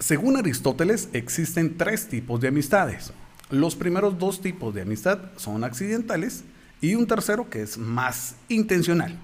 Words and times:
Según 0.00 0.38
Aristóteles, 0.38 1.10
existen 1.12 1.76
tres 1.76 2.08
tipos 2.08 2.40
de 2.40 2.48
amistades. 2.48 3.12
Los 3.50 3.76
primeros 3.76 4.18
dos 4.18 4.40
tipos 4.40 4.74
de 4.74 4.80
amistad 4.80 5.18
son 5.36 5.62
accidentales 5.62 6.42
y 6.80 6.94
un 6.94 7.06
tercero 7.06 7.50
que 7.50 7.60
es 7.60 7.76
más 7.76 8.34
intencional. 8.48 9.18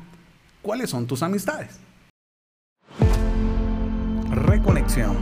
¿Cuáles 0.61 0.91
son 0.91 1.07
tus 1.07 1.23
amistades? 1.23 1.79
Reconexión. 4.31 5.17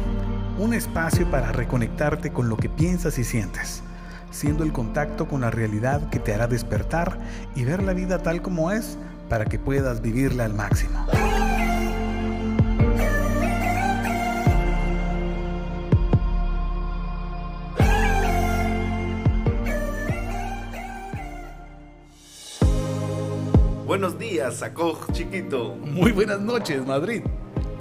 Un 0.58 0.74
espacio 0.74 1.30
para 1.30 1.52
reconectarte 1.52 2.32
con 2.32 2.48
lo 2.48 2.56
que 2.56 2.68
piensas 2.68 3.16
y 3.20 3.24
sientes, 3.24 3.84
siendo 4.32 4.64
el 4.64 4.72
contacto 4.72 5.28
con 5.28 5.42
la 5.42 5.52
realidad 5.52 6.10
que 6.10 6.18
te 6.18 6.34
hará 6.34 6.48
despertar 6.48 7.20
y 7.54 7.62
ver 7.62 7.80
la 7.80 7.92
vida 7.92 8.18
tal 8.24 8.42
como 8.42 8.72
es 8.72 8.98
para 9.28 9.44
que 9.44 9.60
puedas 9.60 10.02
vivirla 10.02 10.46
al 10.46 10.54
máximo. 10.54 11.06
Buenos 23.94 24.18
días, 24.18 24.56
Sacoj 24.56 25.06
chiquito. 25.12 25.76
Muy 25.76 26.10
buenas 26.10 26.40
noches, 26.40 26.84
Madrid. 26.84 27.22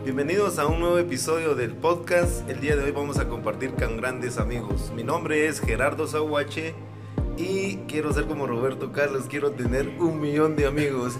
Bienvenidos 0.04 0.60
a 0.60 0.68
un 0.68 0.80
nuevo 0.80 1.00
episodio 1.00 1.56
del 1.56 1.72
podcast. 1.72 2.48
El 2.48 2.62
día 2.62 2.76
de 2.76 2.84
hoy 2.84 2.92
vamos 2.92 3.18
a 3.18 3.28
compartir 3.28 3.74
con 3.74 3.98
grandes 3.98 4.38
amigos. 4.38 4.92
Mi 4.96 5.04
nombre 5.04 5.48
es 5.48 5.60
Gerardo 5.60 6.06
Zahuache 6.06 6.76
y 7.36 7.78
quiero 7.88 8.14
ser 8.14 8.28
como 8.28 8.46
Roberto 8.46 8.92
Carlos. 8.92 9.24
Quiero 9.28 9.54
tener 9.54 9.88
un 9.88 10.22
millón 10.22 10.56
de 10.56 10.68
amigos. 10.68 11.18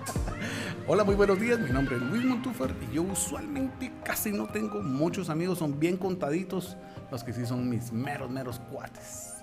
Hola, 0.86 1.04
muy 1.04 1.14
buenos 1.14 1.38
días. 1.38 1.58
Mi 1.60 1.68
nombre 1.68 1.96
es 1.96 2.02
Luis 2.02 2.24
Montúfar 2.24 2.70
y 2.90 2.94
yo 2.94 3.02
usualmente 3.02 3.92
casi 4.02 4.32
no 4.32 4.46
tengo 4.46 4.80
muchos 4.80 5.28
amigos. 5.28 5.58
Son 5.58 5.78
bien 5.78 5.98
contaditos 5.98 6.78
los 7.10 7.22
que 7.22 7.34
sí 7.34 7.44
son 7.44 7.68
mis 7.68 7.92
meros, 7.92 8.30
meros 8.30 8.60
cuates. 8.72 9.35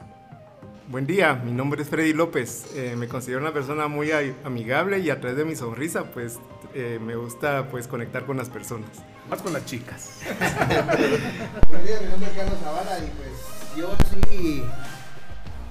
Buen 0.90 1.08
día, 1.08 1.34
mi 1.36 1.52
nombre 1.52 1.82
es 1.82 1.90
Freddy 1.90 2.14
López. 2.14 2.66
Eh, 2.76 2.96
me 2.98 3.08
considero 3.08 3.40
una 3.40 3.54
persona 3.54 3.88
muy 3.88 4.12
amigable 4.44 5.00
y 5.00 5.10
a 5.10 5.20
través 5.20 5.38
de 5.38 5.46
mi 5.46 5.56
sonrisa, 5.56 6.04
pues 6.12 6.40
eh, 6.76 7.00
me 7.02 7.16
gusta 7.16 7.68
pues 7.72 7.88
conectar 7.88 8.26
con 8.26 8.38
las 8.38 8.50
personas. 8.50 8.90
Más 9.30 9.42
con 9.42 9.54
las 9.54 9.66
chicas. 9.66 10.20
Buen 11.70 11.86
día, 11.86 12.00
mi 12.02 12.10
nombre 12.10 12.30
es 12.30 12.38
Carlos 12.38 12.60
Zavala 12.62 13.00
y 13.00 13.12
pues 13.18 13.78
yo 13.78 13.96
sí 14.12 14.64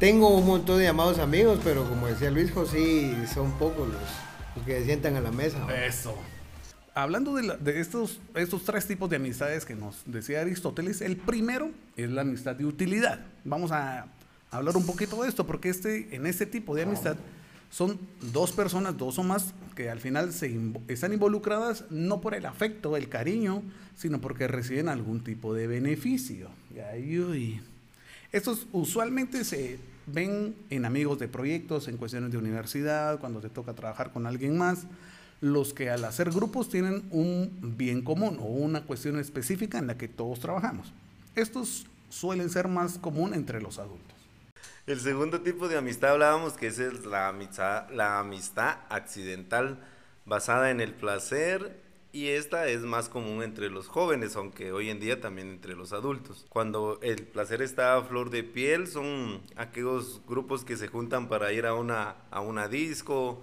tengo 0.00 0.30
un 0.36 0.46
montón 0.46 0.78
de 0.78 0.84
llamados 0.84 1.18
amigos, 1.18 1.60
pero 1.62 1.84
como 1.88 2.06
decía 2.08 2.30
Luis 2.30 2.50
sí 2.70 3.14
son 3.32 3.52
pocos 3.58 3.86
los, 3.88 3.96
los 4.56 4.64
que 4.64 4.78
se 4.80 4.84
sientan 4.86 5.16
a 5.16 5.20
la 5.20 5.30
mesa. 5.30 5.58
Eso. 5.86 6.16
Hablando 6.94 7.34
de, 7.34 7.42
la- 7.44 7.56
de 7.56 7.80
estos, 7.80 8.18
estos 8.34 8.64
tres 8.64 8.86
tipos 8.86 9.08
de 9.10 9.16
amistades 9.16 9.64
que 9.66 9.74
nos 9.74 10.02
decía 10.06 10.40
Aristóteles, 10.40 11.00
el 11.02 11.16
primero 11.16 11.70
es 11.96 12.10
la 12.10 12.22
amistad 12.22 12.56
de 12.56 12.64
utilidad. 12.64 13.20
Vamos 13.44 13.70
a 13.72 14.06
hablar 14.52 14.76
un 14.76 14.86
poquito 14.86 15.22
de 15.22 15.28
esto, 15.28 15.46
porque 15.46 15.70
este, 15.70 16.14
en 16.14 16.26
este 16.26 16.46
tipo 16.46 16.74
de 16.74 16.82
amistad 16.82 17.16
son 17.70 17.98
dos 18.32 18.52
personas, 18.52 18.96
dos 18.96 19.18
o 19.18 19.22
más, 19.22 19.54
que 19.74 19.90
al 19.90 19.98
final 19.98 20.32
se 20.32 20.54
están 20.88 21.14
involucradas 21.14 21.86
no 21.90 22.20
por 22.20 22.34
el 22.34 22.44
afecto, 22.44 22.96
el 22.96 23.08
cariño, 23.08 23.62
sino 23.96 24.20
porque 24.20 24.46
reciben 24.46 24.88
algún 24.88 25.24
tipo 25.24 25.54
de 25.54 25.66
beneficio. 25.66 26.50
Y 26.74 26.80
ahí, 26.80 27.18
uy. 27.18 27.60
Estos 28.30 28.66
usualmente 28.72 29.44
se 29.44 29.78
ven 30.06 30.54
en 30.68 30.84
amigos 30.84 31.18
de 31.18 31.28
proyectos, 31.28 31.88
en 31.88 31.96
cuestiones 31.96 32.30
de 32.30 32.38
universidad, 32.38 33.18
cuando 33.18 33.40
te 33.40 33.48
toca 33.48 33.72
trabajar 33.72 34.12
con 34.12 34.26
alguien 34.26 34.58
más, 34.58 34.84
los 35.40 35.72
que 35.72 35.90
al 35.90 36.04
hacer 36.04 36.30
grupos 36.30 36.68
tienen 36.68 37.04
un 37.10 37.74
bien 37.76 38.02
común 38.02 38.38
o 38.38 38.44
una 38.44 38.82
cuestión 38.82 39.18
específica 39.18 39.78
en 39.78 39.86
la 39.86 39.96
que 39.96 40.08
todos 40.08 40.40
trabajamos. 40.40 40.92
Estos 41.34 41.86
suelen 42.10 42.50
ser 42.50 42.68
más 42.68 42.98
común 42.98 43.32
entre 43.32 43.62
los 43.62 43.78
adultos. 43.78 44.11
El 44.84 44.98
segundo 44.98 45.42
tipo 45.42 45.68
de 45.68 45.76
amistad 45.78 46.10
hablábamos 46.10 46.54
que 46.54 46.66
es 46.66 47.06
la 47.06 47.28
amistad, 47.28 47.88
la 47.90 48.18
amistad 48.18 48.78
accidental 48.88 49.78
basada 50.24 50.72
en 50.72 50.80
el 50.80 50.92
placer 50.92 51.80
y 52.10 52.30
esta 52.30 52.66
es 52.66 52.80
más 52.80 53.08
común 53.08 53.44
entre 53.44 53.70
los 53.70 53.86
jóvenes, 53.86 54.34
aunque 54.34 54.72
hoy 54.72 54.90
en 54.90 54.98
día 54.98 55.20
también 55.20 55.50
entre 55.50 55.76
los 55.76 55.92
adultos. 55.92 56.46
Cuando 56.48 56.98
el 57.00 57.22
placer 57.22 57.62
está 57.62 57.96
a 57.96 58.02
flor 58.02 58.30
de 58.30 58.42
piel 58.42 58.88
son 58.88 59.42
aquellos 59.54 60.20
grupos 60.26 60.64
que 60.64 60.76
se 60.76 60.88
juntan 60.88 61.28
para 61.28 61.52
ir 61.52 61.64
a 61.64 61.74
una, 61.74 62.16
a 62.32 62.40
una 62.40 62.66
disco, 62.66 63.40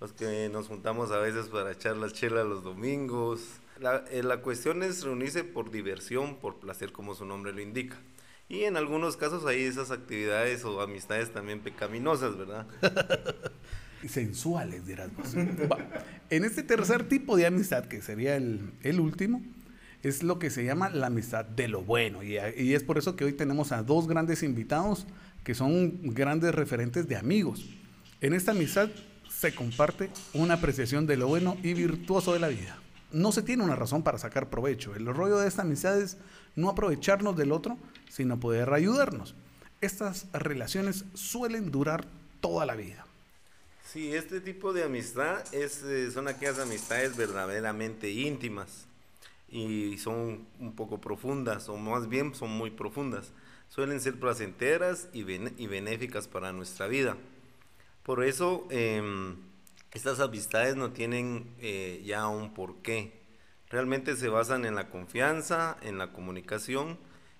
los 0.00 0.12
que 0.12 0.48
nos 0.48 0.66
juntamos 0.66 1.12
a 1.12 1.18
veces 1.18 1.46
para 1.50 1.70
echar 1.70 1.96
las 1.98 2.14
chelas 2.14 2.46
los 2.46 2.64
domingos. 2.64 3.60
La, 3.78 4.04
eh, 4.10 4.24
la 4.24 4.42
cuestión 4.42 4.82
es 4.82 5.04
reunirse 5.04 5.44
por 5.44 5.70
diversión, 5.70 6.34
por 6.38 6.56
placer, 6.58 6.90
como 6.90 7.14
su 7.14 7.24
nombre 7.24 7.52
lo 7.52 7.60
indica. 7.60 7.96
Y 8.50 8.64
en 8.64 8.76
algunos 8.76 9.16
casos 9.16 9.46
hay 9.46 9.62
esas 9.62 9.92
actividades 9.92 10.64
o 10.64 10.80
amistades 10.80 11.32
también 11.32 11.60
pecaminosas, 11.60 12.36
¿verdad? 12.36 12.66
sensuales, 14.08 14.84
dirás. 14.84 15.08
En 16.30 16.44
este 16.44 16.64
tercer 16.64 17.08
tipo 17.08 17.36
de 17.36 17.46
amistad, 17.46 17.84
que 17.84 18.02
sería 18.02 18.34
el, 18.34 18.72
el 18.82 18.98
último, 18.98 19.40
es 20.02 20.24
lo 20.24 20.40
que 20.40 20.50
se 20.50 20.64
llama 20.64 20.90
la 20.90 21.06
amistad 21.06 21.44
de 21.44 21.68
lo 21.68 21.82
bueno. 21.82 22.24
Y 22.24 22.38
es 22.74 22.82
por 22.82 22.98
eso 22.98 23.14
que 23.14 23.24
hoy 23.24 23.34
tenemos 23.34 23.70
a 23.70 23.84
dos 23.84 24.08
grandes 24.08 24.42
invitados 24.42 25.06
que 25.44 25.54
son 25.54 26.12
grandes 26.12 26.52
referentes 26.52 27.06
de 27.06 27.14
amigos. 27.14 27.70
En 28.20 28.34
esta 28.34 28.50
amistad 28.50 28.90
se 29.28 29.54
comparte 29.54 30.10
una 30.34 30.54
apreciación 30.54 31.06
de 31.06 31.16
lo 31.16 31.28
bueno 31.28 31.56
y 31.62 31.74
virtuoso 31.74 32.32
de 32.32 32.40
la 32.40 32.48
vida. 32.48 32.76
No 33.12 33.32
se 33.32 33.42
tiene 33.42 33.64
una 33.64 33.76
razón 33.76 34.02
para 34.02 34.18
sacar 34.18 34.50
provecho. 34.50 34.94
El 34.94 35.06
rollo 35.06 35.38
de 35.38 35.48
esta 35.48 35.62
amistad 35.62 36.00
es 36.00 36.16
no 36.56 36.68
aprovecharnos 36.70 37.36
del 37.36 37.52
otro, 37.52 37.76
sino 38.08 38.38
poder 38.38 38.72
ayudarnos. 38.72 39.34
Estas 39.80 40.26
relaciones 40.32 41.04
suelen 41.14 41.70
durar 41.70 42.06
toda 42.40 42.66
la 42.66 42.74
vida. 42.76 43.04
Sí, 43.84 44.14
este 44.14 44.40
tipo 44.40 44.72
de 44.72 44.84
amistad 44.84 45.42
es, 45.52 45.82
eh, 45.82 46.10
son 46.12 46.28
aquellas 46.28 46.58
amistades 46.60 47.16
verdaderamente 47.16 48.10
íntimas 48.10 48.86
y 49.50 49.98
son 49.98 50.46
un 50.60 50.74
poco 50.76 50.98
profundas, 51.00 51.68
o 51.68 51.76
más 51.76 52.08
bien 52.08 52.34
son 52.34 52.50
muy 52.50 52.70
profundas. 52.70 53.32
Suelen 53.68 54.00
ser 54.00 54.18
placenteras 54.20 55.08
y, 55.12 55.24
bene- 55.24 55.52
y 55.58 55.66
benéficas 55.66 56.28
para 56.28 56.52
nuestra 56.52 56.86
vida. 56.86 57.16
Por 58.04 58.22
eso, 58.22 58.66
em, 58.70 59.36
estas 59.92 60.20
amistades 60.20 60.76
no 60.76 60.92
tienen 60.92 61.54
eh, 61.58 62.02
ya 62.04 62.28
un 62.28 62.54
porqué. 62.54 63.20
Realmente 63.68 64.16
se 64.16 64.28
basan 64.28 64.64
en 64.64 64.74
la 64.74 64.88
confianza, 64.88 65.76
en 65.82 65.98
la 65.98 66.12
comunicación 66.12 66.98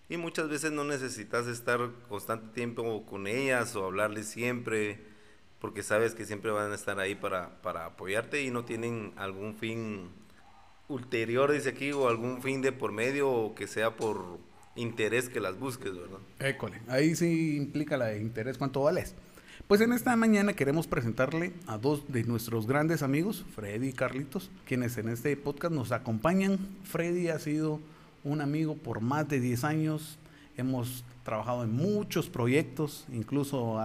y 0.08 0.16
muchas 0.16 0.48
veces 0.48 0.72
no 0.72 0.84
necesitas 0.84 1.46
estar 1.46 1.90
constante 2.08 2.54
tiempo 2.54 3.06
con 3.06 3.26
ellas 3.26 3.76
o 3.76 3.86
hablarles 3.86 4.28
siempre 4.28 5.00
porque 5.60 5.82
sabes 5.82 6.14
que 6.14 6.24
siempre 6.24 6.50
van 6.50 6.72
a 6.72 6.74
estar 6.74 6.98
ahí 6.98 7.14
para, 7.14 7.60
para 7.62 7.86
apoyarte 7.86 8.42
y 8.42 8.50
no 8.50 8.64
tienen 8.64 9.12
algún 9.16 9.54
fin 9.54 10.08
ulterior, 10.88 11.52
dice 11.52 11.68
aquí, 11.68 11.92
o 11.92 12.08
algún 12.08 12.42
fin 12.42 12.62
de 12.62 12.72
por 12.72 12.92
medio 12.92 13.30
o 13.30 13.54
que 13.54 13.66
sea 13.66 13.94
por 13.94 14.38
interés 14.74 15.28
que 15.28 15.38
las 15.38 15.58
busques, 15.58 15.94
¿verdad? 15.94 16.18
École, 16.38 16.80
ahí 16.88 17.14
sí 17.14 17.56
implica 17.56 17.96
la 17.96 18.06
de 18.06 18.20
interés 18.20 18.58
cuánto 18.58 18.82
vales. 18.82 19.14
Pues 19.66 19.80
en 19.80 19.92
esta 19.92 20.16
mañana 20.16 20.52
queremos 20.54 20.86
presentarle 20.86 21.52
a 21.66 21.78
dos 21.78 22.02
de 22.12 22.24
nuestros 22.24 22.66
grandes 22.66 23.02
amigos, 23.02 23.44
Freddy 23.54 23.88
y 23.88 23.92
Carlitos, 23.92 24.50
quienes 24.66 24.98
en 24.98 25.08
este 25.08 25.36
podcast 25.36 25.72
nos 25.72 25.92
acompañan. 25.92 26.58
Freddy 26.84 27.28
ha 27.28 27.38
sido 27.38 27.80
un 28.24 28.40
amigo 28.40 28.74
por 28.74 29.00
más 29.00 29.28
de 29.28 29.40
10 29.40 29.64
años. 29.64 30.18
Hemos 30.56 31.04
trabajado 31.24 31.62
en 31.62 31.72
muchos 31.72 32.28
proyectos, 32.28 33.06
incluso 33.12 33.78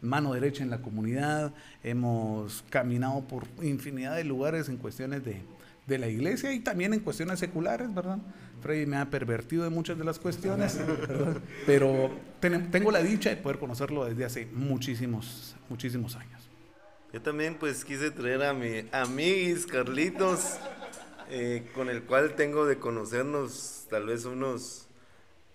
mano 0.00 0.32
derecha 0.32 0.62
en 0.62 0.70
la 0.70 0.80
comunidad. 0.80 1.52
Hemos 1.84 2.64
caminado 2.70 3.20
por 3.28 3.44
infinidad 3.62 4.16
de 4.16 4.24
lugares 4.24 4.70
en 4.70 4.78
cuestiones 4.78 5.22
de, 5.22 5.42
de 5.86 5.98
la 5.98 6.08
iglesia 6.08 6.52
y 6.52 6.60
también 6.60 6.94
en 6.94 7.00
cuestiones 7.00 7.38
seculares, 7.38 7.94
¿verdad? 7.94 8.18
Freddy 8.66 8.84
me 8.84 8.96
ha 8.96 9.08
pervertido 9.08 9.62
de 9.62 9.70
muchas 9.70 9.96
de 9.96 10.02
las 10.02 10.18
cuestiones, 10.18 10.76
¿verdad? 11.08 11.40
pero 11.66 12.10
ten- 12.40 12.68
tengo 12.72 12.90
la 12.90 13.00
dicha 13.00 13.30
de 13.30 13.36
poder 13.36 13.60
conocerlo 13.60 14.04
desde 14.04 14.24
hace 14.24 14.46
muchísimos, 14.52 15.54
muchísimos 15.68 16.16
años. 16.16 16.42
Yo 17.12 17.22
también 17.22 17.54
pues 17.60 17.84
quise 17.84 18.10
traer 18.10 18.42
a 18.42 18.52
mi 18.52 18.88
amiguis 18.90 19.66
Carlitos, 19.66 20.56
eh, 21.30 21.68
con 21.76 21.88
el 21.88 22.02
cual 22.02 22.34
tengo 22.34 22.66
de 22.66 22.78
conocernos 22.78 23.86
tal 23.88 24.06
vez 24.06 24.24
unos 24.24 24.88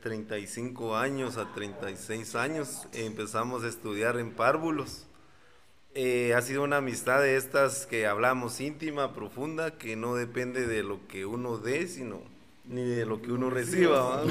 35 0.02 0.96
años 0.96 1.36
a 1.36 1.54
36 1.54 2.36
años. 2.36 2.88
Empezamos 2.94 3.66
a 3.66 3.68
estudiar 3.68 4.18
en 4.20 4.32
párvulos. 4.32 5.06
Eh, 5.96 6.34
ha 6.34 6.42
sido 6.42 6.64
una 6.64 6.78
amistad 6.78 7.20
de 7.22 7.36
estas 7.36 7.86
que 7.86 8.08
hablamos 8.08 8.62
íntima, 8.62 9.14
profunda, 9.14 9.78
que 9.78 9.98
no 9.98 10.16
depende 10.16 10.66
de 10.66 10.82
lo 10.84 11.06
que 11.10 11.26
uno 11.26 11.58
dé, 11.58 11.88
sino 11.90 12.22
ni 12.66 12.84
de 12.84 13.06
lo 13.06 13.22
que 13.22 13.32
uno 13.32 13.50
reciba. 13.50 14.24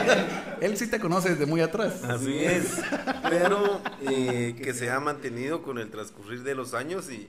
Él 0.60 0.76
sí 0.76 0.86
te 0.86 1.00
conoce 1.00 1.30
desde 1.30 1.46
muy 1.46 1.60
atrás. 1.60 2.04
Así 2.04 2.38
es, 2.38 2.80
pero 3.28 3.80
eh, 4.08 4.54
que 4.62 4.74
se 4.74 4.90
ha 4.90 5.00
mantenido 5.00 5.62
con 5.62 5.78
el 5.78 5.90
transcurrir 5.90 6.42
de 6.42 6.54
los 6.54 6.74
años 6.74 7.10
y, 7.10 7.28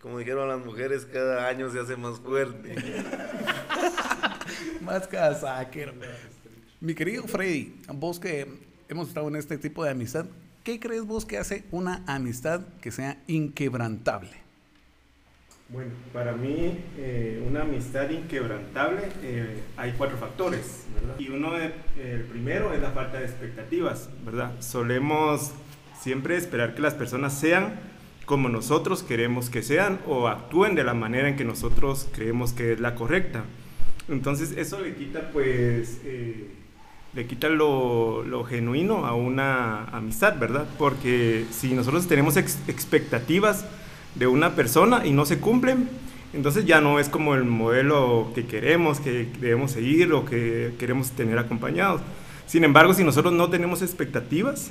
como 0.00 0.18
dijeron 0.18 0.48
las 0.48 0.64
mujeres, 0.64 1.06
cada 1.06 1.48
año 1.48 1.70
se 1.70 1.80
hace 1.80 1.96
más 1.96 2.18
fuerte. 2.20 2.74
Más 4.80 5.06
casaquero. 5.06 5.92
Mi 6.80 6.94
querido 6.94 7.24
Freddy, 7.24 7.76
vos 7.94 8.18
que 8.18 8.48
hemos 8.88 9.08
estado 9.08 9.28
en 9.28 9.36
este 9.36 9.58
tipo 9.58 9.84
de 9.84 9.90
amistad, 9.90 10.26
¿qué 10.64 10.80
crees 10.80 11.04
vos 11.04 11.24
que 11.24 11.38
hace 11.38 11.64
una 11.70 12.02
amistad 12.06 12.62
que 12.80 12.90
sea 12.90 13.22
inquebrantable? 13.26 14.49
Bueno, 15.72 15.92
para 16.12 16.32
mí 16.32 16.78
eh, 16.98 17.40
una 17.46 17.62
amistad 17.62 18.10
inquebrantable 18.10 19.02
eh, 19.22 19.60
hay 19.76 19.92
cuatro 19.96 20.18
factores, 20.18 20.86
¿verdad? 20.92 21.14
Y 21.20 21.28
uno, 21.28 21.52
de, 21.52 21.72
el 21.96 22.22
primero 22.22 22.72
es 22.74 22.82
la 22.82 22.90
falta 22.90 23.20
de 23.20 23.26
expectativas, 23.26 24.10
¿verdad? 24.24 24.50
Solemos 24.58 25.52
siempre 26.00 26.36
esperar 26.36 26.74
que 26.74 26.82
las 26.82 26.94
personas 26.94 27.38
sean 27.38 27.74
como 28.26 28.48
nosotros 28.48 29.04
queremos 29.04 29.48
que 29.48 29.62
sean 29.62 30.00
o 30.08 30.26
actúen 30.26 30.74
de 30.74 30.82
la 30.82 30.94
manera 30.94 31.28
en 31.28 31.36
que 31.36 31.44
nosotros 31.44 32.08
creemos 32.12 32.52
que 32.52 32.72
es 32.72 32.80
la 32.80 32.96
correcta. 32.96 33.44
Entonces 34.08 34.52
eso 34.56 34.80
le 34.80 34.96
quita 34.96 35.30
pues... 35.32 36.00
Eh, 36.04 36.48
le 37.12 37.26
quita 37.26 37.48
lo, 37.48 38.22
lo, 38.22 38.44
genuino 38.44 39.04
a 39.04 39.14
una 39.14 39.84
amistad, 39.86 40.38
¿verdad? 40.38 40.68
Porque 40.78 41.44
si 41.50 41.74
nosotros 41.74 42.06
tenemos 42.06 42.36
expectativas 42.36 43.66
de 44.14 44.26
una 44.26 44.54
persona 44.54 45.06
y 45.06 45.12
no 45.12 45.24
se 45.24 45.38
cumplen, 45.38 45.88
entonces 46.32 46.64
ya 46.64 46.80
no 46.80 47.00
es 47.00 47.08
como 47.08 47.34
el 47.34 47.44
modelo 47.44 48.30
que 48.34 48.46
queremos, 48.46 49.00
que 49.00 49.28
debemos 49.40 49.72
seguir 49.72 50.12
o 50.12 50.24
que 50.24 50.72
queremos 50.78 51.10
tener 51.10 51.38
acompañados. 51.38 52.00
Sin 52.46 52.64
embargo, 52.64 52.94
si 52.94 53.04
nosotros 53.04 53.32
no 53.32 53.50
tenemos 53.50 53.82
expectativas, 53.82 54.70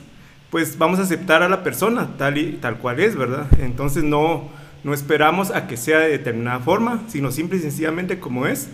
pues 0.50 0.78
vamos 0.78 1.00
a 1.00 1.04
aceptar 1.04 1.44
a 1.44 1.50
la 1.50 1.64
persona 1.64 2.10
tal, 2.18 2.38
y, 2.38 2.54
tal 2.54 2.78
cual 2.78 3.00
es, 3.00 3.16
¿verdad? 3.16 3.48
Entonces 3.60 4.04
no, 4.04 4.50
no 4.84 4.94
esperamos 4.94 5.52
a 5.52 5.68
que 5.68 5.78
sea 5.78 6.00
de 6.00 6.10
determinada 6.10 6.60
forma, 6.60 7.02
sino 7.08 7.32
simple 7.32 7.58
y 7.58 7.62
sencillamente 7.62 8.20
como 8.20 8.48
es 8.48 8.70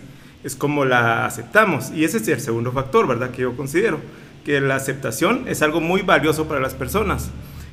es 0.46 0.54
como 0.54 0.84
la 0.84 1.26
aceptamos. 1.26 1.90
Y 1.90 2.04
ese 2.04 2.18
es 2.18 2.28
el 2.28 2.40
segundo 2.40 2.70
factor, 2.70 3.06
¿verdad? 3.08 3.32
Que 3.32 3.42
yo 3.42 3.56
considero, 3.56 3.98
que 4.44 4.60
la 4.60 4.76
aceptación 4.76 5.44
es 5.48 5.60
algo 5.60 5.80
muy 5.80 6.02
valioso 6.02 6.46
para 6.46 6.60
las 6.60 6.72
personas. 6.72 7.30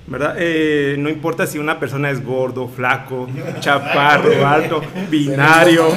¿Verdad? 0.07 0.35
Eh, 0.37 0.95
no 0.99 1.09
importa 1.09 1.47
si 1.47 1.57
una 1.57 1.79
persona 1.79 2.09
es 2.09 2.23
gordo, 2.23 2.67
flaco, 2.67 3.29
chaparro, 3.59 4.45
alto, 4.45 4.81
binario, 5.09 5.87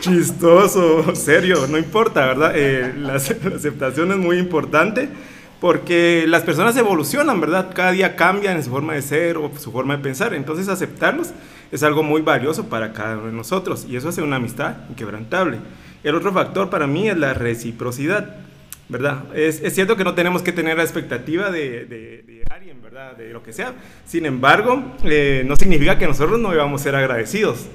chistoso, 0.00 1.14
serio, 1.14 1.66
no 1.68 1.78
importa, 1.78 2.26
¿verdad? 2.26 2.52
Eh, 2.54 2.92
la, 2.98 3.14
aceptación 3.14 4.12
es 4.12 4.18
muy 4.18 4.38
importante 4.38 5.08
porque 5.60 6.26
las 6.28 6.42
personas 6.42 6.76
evolucionan, 6.76 7.40
¿verdad? 7.40 7.70
Cada 7.74 7.92
día 7.92 8.16
cambian 8.16 8.56
en 8.56 8.64
su 8.64 8.70
forma 8.70 8.92
de 8.92 9.00
ser 9.00 9.38
o 9.38 9.50
su 9.58 9.72
forma 9.72 9.96
de 9.96 10.02
pensar, 10.02 10.34
entonces 10.34 10.68
aceptarlos 10.68 11.30
es 11.72 11.82
algo 11.82 12.02
muy 12.02 12.20
valioso 12.20 12.66
para 12.66 12.92
cada 12.92 13.16
uno 13.16 13.26
de 13.26 13.32
nosotros 13.32 13.86
y 13.88 13.96
eso 13.96 14.10
hace 14.10 14.20
una 14.20 14.36
amistad 14.36 14.74
inquebrantable. 14.90 15.58
El 16.02 16.14
otro 16.14 16.32
factor 16.32 16.68
para 16.68 16.86
mí 16.86 17.08
es 17.08 17.16
la 17.16 17.32
reciprocidad, 17.32 18.36
Es, 19.34 19.74
cierto 19.74 19.96
que 19.96 20.04
no 20.04 20.14
tenemos 20.14 20.42
que 20.42 20.52
tener 20.52 20.76
la 20.76 20.82
expectativa 20.82 21.50
de, 21.50 21.84
de, 21.84 22.42
alguien, 22.50 22.82
¿verdad? 22.82 23.16
De 23.16 23.30
lo 23.30 23.42
que 23.42 23.52
sea. 23.52 23.74
Sin 24.06 24.26
embargo, 24.26 24.82
eh, 25.04 25.42
no 25.46 25.56
significa 25.56 25.98
que 25.98 26.06
nosotros 26.06 26.38
no 26.38 26.50
debamos 26.50 26.82
ser 26.82 26.94
agradecidos. 26.94 27.66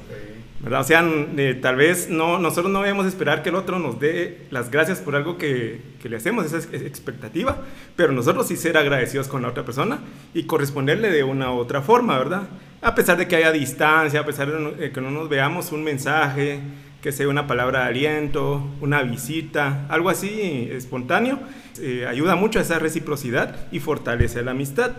¿verdad? 0.61 0.81
O 0.81 0.83
sea, 0.83 1.05
eh, 1.37 1.57
tal 1.61 1.77
vez 1.77 2.09
no, 2.09 2.37
nosotros 2.37 2.71
no 2.71 2.81
debemos 2.81 3.05
esperar 3.05 3.43
que 3.43 3.49
el 3.49 3.55
otro 3.55 3.79
nos 3.79 3.99
dé 3.99 4.45
las 4.51 4.69
gracias 4.69 4.99
por 4.99 5.15
algo 5.15 5.37
que, 5.37 5.79
que, 6.01 6.09
le 6.09 6.17
hacemos, 6.17 6.45
esa 6.45 6.57
es 6.57 6.81
expectativa, 6.81 7.59
pero 7.95 8.11
nosotros 8.11 8.45
sí 8.47 8.57
ser 8.57 8.77
agradecidos 8.77 9.29
con 9.29 9.41
la 9.41 9.47
otra 9.47 9.63
persona 9.63 9.99
y 10.33 10.43
corresponderle 10.43 11.11
de 11.11 11.23
una 11.23 11.53
u 11.53 11.57
otra 11.59 11.81
forma, 11.81 12.17
¿verdad? 12.17 12.43
a 12.81 12.95
pesar 12.95 13.17
de 13.17 13.27
que 13.27 13.35
haya 13.35 13.51
distancia, 13.51 14.21
a 14.21 14.25
pesar 14.25 14.51
de 14.51 14.91
que 14.91 15.01
no 15.01 15.11
nos 15.11 15.27
veamos, 15.27 15.71
un 15.71 15.83
mensaje, 15.83 16.59
que 17.01 17.11
sea 17.11 17.27
una 17.27 17.47
palabra 17.47 17.83
de 17.83 17.85
aliento, 17.87 18.63
una 18.81 19.01
visita, 19.03 19.85
algo 19.89 20.09
así 20.09 20.69
espontáneo, 20.71 21.39
eh, 21.81 22.05
ayuda 22.07 22.35
mucho 22.35 22.59
a 22.59 22.61
esa 22.61 22.79
reciprocidad 22.79 23.55
y 23.71 23.79
fortalece 23.79 24.43
la 24.43 24.51
amistad. 24.51 24.91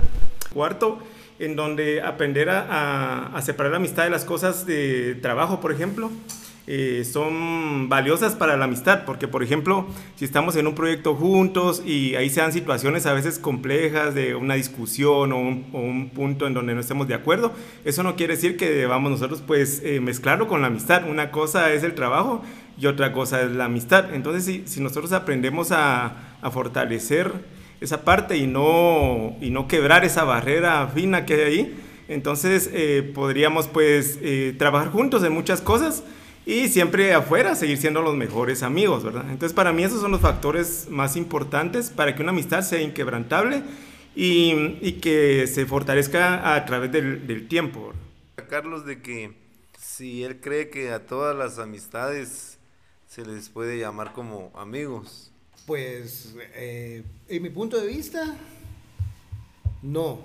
Cuarto, 0.52 0.99
en 1.38 1.56
donde 1.56 2.02
aprender 2.02 2.50
a, 2.50 3.26
a 3.26 3.43
separar 3.43 3.73
la 3.73 3.79
amistad 3.79 4.05
de 4.05 4.11
las 4.11 4.25
cosas 4.25 4.67
de 4.67 5.17
trabajo, 5.23 5.61
por 5.61 5.73
ejemplo, 5.73 6.11
eh, 6.73 7.05
son 7.05 7.89
valiosas 7.89 8.37
para 8.37 8.57
la 8.57 8.67
amistad, 8.67 9.05
porque 9.05 9.27
por 9.27 9.43
ejemplo, 9.43 9.89
si 10.15 10.25
estamos 10.25 10.55
en 10.55 10.69
un 10.69 10.77
proyecto 10.77 11.17
juntos 11.17 11.83
y 11.85 12.15
ahí 12.15 12.31
se 12.31 12.43
dan 12.43 12.53
situaciones 12.53 13.07
a 13.07 13.13
veces 13.13 13.41
complejas 13.41 14.15
de 14.15 14.37
una 14.37 14.55
discusión 14.55 15.33
o 15.33 15.37
un, 15.37 16.11
punto 16.15 16.47
en 16.47 16.55
donde 16.55 16.73
no 16.77 16.81
estemos 16.81 17.09
de 17.09 17.15
acuerdo, 17.15 17.53
eso 17.85 18.05
no 18.05 18.15
quiere 18.15 18.37
decir 18.37 18.57
que 18.57 18.71
debamos 18.71 19.11
nosotros 19.11 19.43
pues 19.45 19.83
eh, 19.85 19.99
mezclarlo 19.99 20.47
con 20.47 20.61
la 20.61 20.69
amistad. 20.69 21.11
Una 21.11 21.33
cosa 21.33 21.73
es 21.73 21.83
el 21.83 21.97
trabajo 21.97 22.41
y 22.79 22.87
otra 22.87 23.13
cosa 23.13 23.43
es 23.43 23.51
la 23.51 23.65
amistad. 23.65 24.15
Entonces, 24.15 24.45
si, 24.45 24.63
si 24.67 24.81
nosotros 24.81 25.11
aprendemos 25.13 25.73
a, 25.73 26.37
a, 26.41 26.51
fortalecer 26.53 27.33
esa 27.81 28.05
parte 28.05 28.37
y 28.37 28.47
no, 28.47 29.37
y 29.41 29.51
no 29.51 29.67
quebrar 29.67 30.05
esa 30.05 30.23
barrera 30.23 30.87
fina 30.95 31.27
que 31.27 31.35
hay 31.35 31.41
ahí, 31.41 31.77
entonces 32.07 32.71
eh, 32.73 33.11
podríamos 33.13 33.67
pues 33.67 34.21
trabajar 34.57 34.93
juntos 34.93 35.25
en 35.25 35.33
muchas 35.33 35.61
cosas 35.61 36.05
y 36.50 36.69
siempre 36.69 37.14
afuera 37.14 37.55
seguir 37.55 37.79
siendo 37.79 38.02
los 38.02 38.17
mejores 38.17 38.64
amigos, 38.64 39.05
¿verdad? 39.05 39.31
Entonces 39.31 39.55
para 39.55 39.73
mí 39.73 39.85
esos 39.85 40.00
son 40.00 40.11
los 40.11 40.20
factores 40.20 40.88
más 40.91 41.14
importantes 41.14 41.91
para 41.91 42.17
que 42.17 42.23
una 42.23 42.32
amistad 42.32 42.62
sea 42.62 42.82
inquebrantable 42.82 43.62
y, 44.17 44.76
y 44.81 44.94
que 45.00 45.47
se 45.47 45.64
fortalezca 45.64 46.55
a 46.56 46.64
través 46.64 46.91
del, 46.91 47.29
del 47.29 47.47
tiempo. 47.47 47.93
Carlos, 48.49 48.85
de 48.85 49.00
que 49.00 49.32
si 49.79 50.25
él 50.25 50.41
cree 50.41 50.70
que 50.70 50.91
a 50.91 51.06
todas 51.06 51.37
las 51.37 51.61
amistades 51.61 52.58
se 53.06 53.25
les 53.25 53.49
puede 53.49 53.79
llamar 53.79 54.12
como 54.12 54.50
amigos. 54.56 55.31
Pues 55.67 56.35
eh, 56.55 57.05
en 57.29 57.43
mi 57.43 57.50
punto 57.50 57.81
de 57.81 57.87
vista, 57.87 58.37
no, 59.82 60.19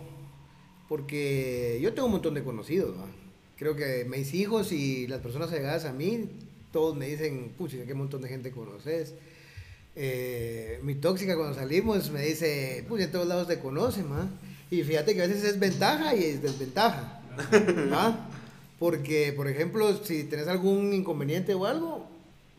porque 0.88 1.78
yo 1.84 1.94
tengo 1.94 2.08
un 2.08 2.14
montón 2.14 2.34
de 2.34 2.44
conocidos, 2.44 2.96
¿no? 2.96 3.25
Creo 3.58 3.76
que 3.76 4.06
mis 4.06 4.34
hijos 4.34 4.72
y 4.72 5.08
las 5.08 5.20
personas 5.20 5.52
allegadas 5.52 5.86
a 5.86 5.94
mí, 5.94 6.30
todos 6.72 6.96
me 6.96 7.08
dicen, 7.08 7.54
pucha, 7.58 7.78
qué 7.86 7.94
montón 7.94 8.22
de 8.22 8.30
gente 8.30 8.52
conoces. 8.52 9.14
Eh, 9.96 10.80
mi 10.84 10.96
tóxica 10.96 11.36
cuando 11.36 11.56
salimos 11.56 12.12
me 12.12 12.22
dice, 12.22 12.84
pucha, 12.88 13.06
en 13.06 13.12
todos 13.12 13.28
lados 13.28 13.48
te 13.48 13.60
conocen, 13.60 14.10
¿ma? 14.10 14.30
Y 14.70 14.84
fíjate 14.84 15.16
que 15.16 15.22
a 15.22 15.28
veces 15.28 15.44
es 15.44 15.60
ventaja 15.60 16.16
y 16.16 16.24
es 16.24 16.42
desventaja, 16.42 17.22
¿va? 17.94 18.30
Porque, 18.78 19.32
por 19.32 19.48
ejemplo, 19.48 20.04
si 20.04 20.26
tenés 20.26 20.48
algún 20.48 20.94
inconveniente 20.94 21.54
o 21.54 21.66
algo, 21.66 22.10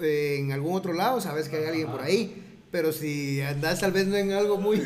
eh, 0.01 0.39
en 0.39 0.53
algún 0.53 0.75
otro 0.75 0.93
lado 0.93 1.21
sabes 1.21 1.49
que 1.49 1.57
hay 1.57 1.65
alguien 1.67 1.89
por 1.89 2.01
ahí. 2.01 2.43
Pero 2.71 2.93
si 2.93 3.41
andas 3.43 3.81
tal 3.81 3.93
vez 3.93 4.07
no 4.07 4.17
en 4.17 4.33
algo 4.33 4.57
muy... 4.59 4.83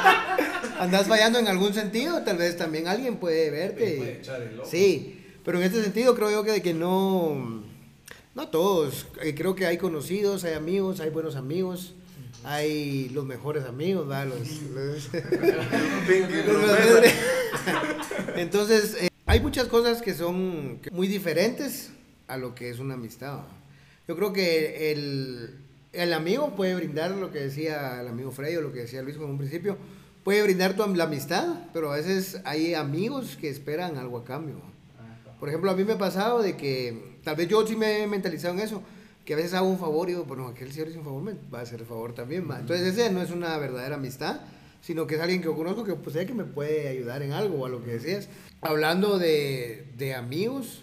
andas 0.78 1.06
fallando 1.06 1.38
en 1.38 1.48
algún 1.48 1.72
sentido, 1.72 2.22
tal 2.22 2.38
vez 2.38 2.56
también 2.56 2.88
alguien 2.88 3.16
puede 3.16 3.50
verte. 3.50 4.22
Sí, 4.64 5.19
pero 5.50 5.58
en 5.58 5.66
este 5.66 5.82
sentido 5.82 6.14
creo 6.14 6.30
yo 6.30 6.44
que, 6.44 6.62
que 6.62 6.72
no, 6.72 7.64
no 8.36 8.48
todos, 8.50 9.08
eh, 9.20 9.34
creo 9.34 9.56
que 9.56 9.66
hay 9.66 9.78
conocidos, 9.78 10.44
hay 10.44 10.54
amigos, 10.54 11.00
hay 11.00 11.10
buenos 11.10 11.34
amigos, 11.34 11.92
hay 12.44 13.08
los 13.08 13.26
mejores 13.26 13.64
amigos, 13.64 14.06
¿verdad? 14.06 14.28
Los, 14.28 14.46
Entonces, 18.36 18.96
eh, 19.00 19.08
hay 19.26 19.40
muchas 19.40 19.66
cosas 19.66 20.02
que 20.02 20.14
son 20.14 20.78
muy 20.92 21.08
diferentes 21.08 21.90
a 22.28 22.36
lo 22.36 22.54
que 22.54 22.70
es 22.70 22.78
una 22.78 22.94
amistad. 22.94 23.40
Yo 24.06 24.14
creo 24.14 24.32
que 24.32 24.92
el, 24.92 25.56
el 25.92 26.12
amigo 26.12 26.54
puede 26.54 26.76
brindar 26.76 27.10
lo 27.10 27.32
que 27.32 27.40
decía 27.40 28.00
el 28.00 28.06
amigo 28.06 28.30
Frey 28.30 28.54
o 28.54 28.60
lo 28.60 28.72
que 28.72 28.82
decía 28.82 29.02
Luis 29.02 29.16
en 29.16 29.24
un 29.24 29.38
principio, 29.38 29.78
puede 30.22 30.44
brindar 30.44 30.76
tu, 30.76 30.86
la 30.94 31.02
amistad, 31.02 31.64
pero 31.72 31.90
a 31.90 31.96
veces 31.96 32.40
hay 32.44 32.74
amigos 32.74 33.36
que 33.36 33.48
esperan 33.48 33.96
algo 33.96 34.16
a 34.16 34.24
cambio. 34.24 34.70
Por 35.40 35.48
ejemplo, 35.48 35.70
a 35.70 35.74
mí 35.74 35.84
me 35.84 35.94
ha 35.94 35.98
pasado 35.98 36.42
de 36.42 36.54
que, 36.54 37.16
tal 37.24 37.34
vez 37.34 37.48
yo 37.48 37.66
sí 37.66 37.74
me 37.74 38.02
he 38.02 38.06
mentalizado 38.06 38.52
en 38.52 38.60
eso, 38.60 38.82
que 39.24 39.32
a 39.32 39.36
veces 39.36 39.54
hago 39.54 39.68
un 39.68 39.78
favor 39.78 40.08
y 40.08 40.12
digo, 40.12 40.24
bueno, 40.24 40.46
aquel 40.46 40.70
señor 40.70 40.88
hizo 40.88 40.98
un 40.98 41.04
favor, 41.04 41.22
me 41.22 41.32
va 41.52 41.60
a 41.60 41.62
hacer 41.62 41.80
el 41.80 41.86
favor 41.86 42.14
también. 42.14 42.42
Entonces 42.42 42.86
ese 42.86 43.10
no 43.10 43.22
es 43.22 43.30
una 43.30 43.56
verdadera 43.56 43.96
amistad, 43.96 44.42
sino 44.82 45.06
que 45.06 45.14
es 45.14 45.20
alguien 45.20 45.40
que 45.40 45.46
yo 45.46 45.56
conozco 45.56 45.84
que 45.84 45.94
pues 45.94 46.14
sé 46.14 46.26
que 46.26 46.34
me 46.34 46.44
puede 46.44 46.88
ayudar 46.88 47.22
en 47.22 47.32
algo 47.32 47.60
o 47.60 47.66
a 47.66 47.70
lo 47.70 47.82
que 47.82 47.92
decías. 47.92 48.28
Hablando 48.60 49.18
de, 49.18 49.86
de 49.96 50.14
amigos, 50.14 50.82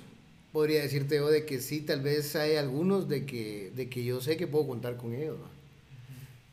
podría 0.51 0.81
decirte 0.81 1.17
yo 1.17 1.29
de 1.29 1.45
que 1.45 1.61
sí, 1.61 1.81
tal 1.81 2.01
vez 2.01 2.35
hay 2.35 2.55
algunos 2.55 3.07
de 3.07 3.27
que, 3.27 3.71
de 3.75 3.89
que 3.89 4.03
yo 4.03 4.21
sé 4.21 4.37
que 4.37 4.47
puedo 4.47 4.67
contar 4.67 4.97
con 4.97 5.13
ellos. 5.13 5.37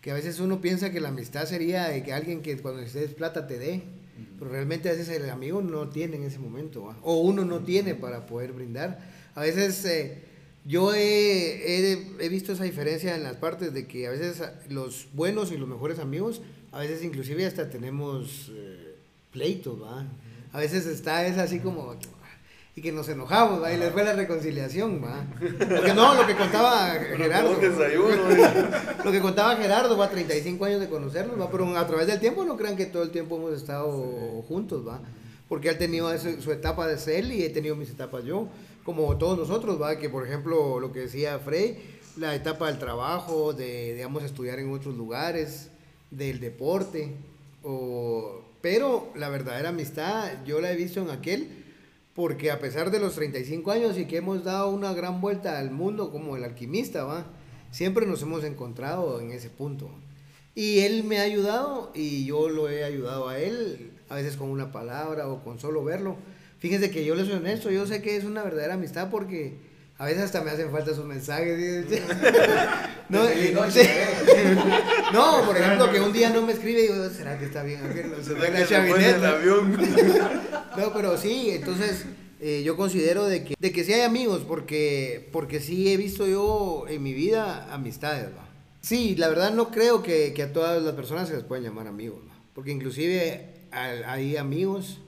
Que 0.02 0.10
a 0.10 0.14
veces 0.14 0.40
uno 0.40 0.60
piensa 0.60 0.90
que 0.90 1.00
la 1.00 1.08
amistad 1.08 1.46
sería 1.46 1.88
de 1.88 2.02
que 2.02 2.12
alguien 2.12 2.42
que 2.42 2.58
cuando 2.58 2.82
necesites 2.82 3.14
plata 3.14 3.46
te 3.46 3.58
dé 3.58 3.82
pero 4.38 4.50
realmente 4.50 4.88
a 4.88 4.92
veces 4.92 5.08
el 5.08 5.28
amigo 5.30 5.62
no 5.62 5.88
tiene 5.88 6.16
en 6.16 6.24
ese 6.24 6.38
momento, 6.38 6.94
o 7.02 7.20
uno 7.20 7.44
no 7.44 7.60
tiene 7.60 7.94
para 7.94 8.26
poder 8.26 8.52
brindar. 8.52 9.00
A 9.34 9.40
veces 9.42 9.84
eh, 9.84 10.22
yo 10.64 10.94
he, 10.94 11.92
he, 12.20 12.28
visto 12.28 12.52
esa 12.52 12.64
diferencia 12.64 13.14
en 13.14 13.22
las 13.22 13.36
partes 13.36 13.74
de 13.74 13.86
que 13.86 14.06
a 14.06 14.10
veces 14.10 14.42
los 14.68 15.08
buenos 15.12 15.52
y 15.52 15.56
los 15.56 15.68
mejores 15.68 15.98
amigos, 15.98 16.42
a 16.72 16.78
veces 16.78 17.04
inclusive 17.04 17.46
hasta 17.46 17.70
tenemos 17.70 18.50
eh, 18.54 18.96
pleitos, 19.32 19.82
¿va? 19.82 20.06
A 20.52 20.58
veces 20.58 20.86
está, 20.86 21.26
es 21.26 21.36
así 21.36 21.58
como, 21.58 21.96
y 22.76 22.82
que 22.82 22.90
nos 22.90 23.08
enojamos, 23.08 23.62
¿va? 23.62 23.72
y 23.72 23.76
les 23.76 23.92
fue 23.92 24.02
la 24.02 24.14
reconciliación, 24.14 25.00
¿va? 25.02 25.24
Porque 25.38 25.94
no, 25.94 26.14
lo 26.14 26.26
que 26.26 26.34
contaba 26.34 26.90
Gerardo. 27.16 27.56
lo 29.04 29.12
que 29.12 29.20
contaba 29.20 29.54
Gerardo, 29.56 29.96
va, 29.96 30.10
35 30.10 30.64
años 30.64 30.80
de 30.80 30.88
conocernos, 30.88 31.40
va, 31.40 31.50
pero 31.50 31.76
a 31.76 31.86
través 31.86 32.08
del 32.08 32.18
tiempo 32.18 32.44
no 32.44 32.56
crean 32.56 32.76
que 32.76 32.86
todo 32.86 33.04
el 33.04 33.10
tiempo 33.10 33.36
hemos 33.36 33.52
estado 33.52 33.92
juntos, 34.48 34.86
va. 34.86 35.00
Porque 35.48 35.68
él 35.68 35.76
ha 35.76 35.78
tenido 35.78 36.18
su 36.18 36.50
etapa 36.50 36.88
de 36.88 36.98
ser 36.98 37.26
y 37.26 37.44
he 37.44 37.50
tenido 37.50 37.76
mis 37.76 37.90
etapas 37.90 38.24
yo, 38.24 38.48
como 38.82 39.16
todos 39.18 39.38
nosotros, 39.38 39.80
va, 39.80 39.96
que 39.96 40.10
por 40.10 40.26
ejemplo 40.26 40.80
lo 40.80 40.90
que 40.90 41.00
decía 41.00 41.38
Frey, 41.38 41.78
la 42.16 42.34
etapa 42.34 42.66
del 42.66 42.78
trabajo, 42.78 43.52
de, 43.52 43.94
digamos, 43.94 44.24
estudiar 44.24 44.58
en 44.58 44.72
otros 44.72 44.96
lugares, 44.96 45.70
del 46.10 46.40
deporte, 46.40 47.12
o, 47.62 48.40
pero 48.60 49.12
la 49.14 49.28
verdadera 49.28 49.68
amistad 49.68 50.44
yo 50.44 50.60
la 50.60 50.72
he 50.72 50.76
visto 50.76 51.00
en 51.00 51.10
aquel 51.10 51.63
porque 52.14 52.50
a 52.50 52.60
pesar 52.60 52.90
de 52.90 53.00
los 53.00 53.14
35 53.14 53.70
años 53.70 53.98
y 53.98 54.06
que 54.06 54.18
hemos 54.18 54.44
dado 54.44 54.70
una 54.70 54.92
gran 54.92 55.20
vuelta 55.20 55.58
al 55.58 55.70
mundo 55.70 56.12
como 56.12 56.36
el 56.36 56.44
alquimista, 56.44 57.04
¿va? 57.04 57.26
Siempre 57.70 58.06
nos 58.06 58.22
hemos 58.22 58.44
encontrado 58.44 59.20
en 59.20 59.32
ese 59.32 59.50
punto. 59.50 59.90
Y 60.54 60.80
él 60.80 61.02
me 61.02 61.18
ha 61.18 61.22
ayudado 61.22 61.90
y 61.94 62.24
yo 62.24 62.48
lo 62.48 62.70
he 62.70 62.84
ayudado 62.84 63.28
a 63.28 63.40
él, 63.40 63.90
a 64.08 64.14
veces 64.14 64.36
con 64.36 64.48
una 64.48 64.70
palabra 64.70 65.26
o 65.28 65.42
con 65.42 65.58
solo 65.58 65.82
verlo. 65.82 66.16
Fíjense 66.60 66.90
que 66.90 67.04
yo 67.04 67.16
le 67.16 67.24
soy 67.24 67.34
honesto, 67.34 67.70
yo 67.70 67.86
sé 67.86 68.00
que 68.00 68.16
es 68.16 68.24
una 68.24 68.44
verdadera 68.44 68.74
amistad 68.74 69.10
porque 69.10 69.58
a 69.96 70.06
veces 70.06 70.24
hasta 70.24 70.42
me 70.42 70.50
hacen 70.50 70.70
falta 70.72 70.92
sus 70.92 71.04
mensajes. 71.04 71.86
no, 73.08 73.22
no, 75.12 75.46
por 75.46 75.56
ejemplo, 75.56 75.92
que 75.92 76.00
un 76.00 76.12
día 76.12 76.30
no 76.30 76.42
me 76.42 76.52
escribe 76.52 76.80
y 76.80 76.82
digo, 76.88 77.08
¿será 77.10 77.38
que 77.38 77.44
está 77.44 77.62
bien? 77.62 77.80
Se 78.22 78.34
fue 78.34 79.08
el 79.08 79.24
avión. 79.24 79.72
no, 80.76 80.92
pero 80.92 81.16
sí, 81.16 81.50
entonces 81.50 82.06
eh, 82.40 82.62
yo 82.64 82.76
considero 82.76 83.26
de 83.26 83.44
que, 83.44 83.54
de 83.56 83.72
que 83.72 83.84
sí 83.84 83.92
hay 83.92 84.00
amigos, 84.00 84.42
porque, 84.46 85.28
porque 85.30 85.60
sí 85.60 85.92
he 85.92 85.96
visto 85.96 86.26
yo 86.26 86.86
en 86.88 87.00
mi 87.00 87.14
vida 87.14 87.72
amistades, 87.72 88.26
¿va? 88.36 88.48
Sí, 88.80 89.14
la 89.14 89.28
verdad 89.28 89.54
no 89.54 89.70
creo 89.70 90.02
que, 90.02 90.34
que, 90.34 90.42
a 90.42 90.52
todas 90.52 90.82
las 90.82 90.94
personas 90.94 91.28
se 91.28 91.34
les 91.34 91.44
pueden 91.44 91.64
llamar 91.64 91.86
amigos, 91.86 92.20
porque 92.52 92.72
inclusive 92.72 93.46
hay 93.70 94.36
amigos, 94.36 95.00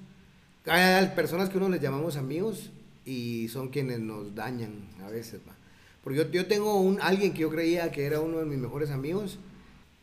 hay 0.64 1.08
personas 1.08 1.50
que 1.50 1.58
uno 1.58 1.68
les 1.68 1.82
llamamos 1.82 2.16
amigos 2.16 2.70
y 3.06 3.48
son 3.48 3.68
quienes 3.68 4.00
nos 4.00 4.34
dañan 4.34 4.88
a 5.02 5.08
veces, 5.08 5.40
¿va? 5.48 5.56
Porque 6.04 6.18
yo, 6.18 6.30
yo 6.30 6.46
tengo 6.46 6.80
un, 6.80 7.00
alguien 7.00 7.32
que 7.32 7.40
yo 7.40 7.50
creía 7.50 7.90
que 7.90 8.04
era 8.04 8.20
uno 8.20 8.38
de 8.38 8.44
mis 8.44 8.58
mejores 8.58 8.90
amigos, 8.90 9.38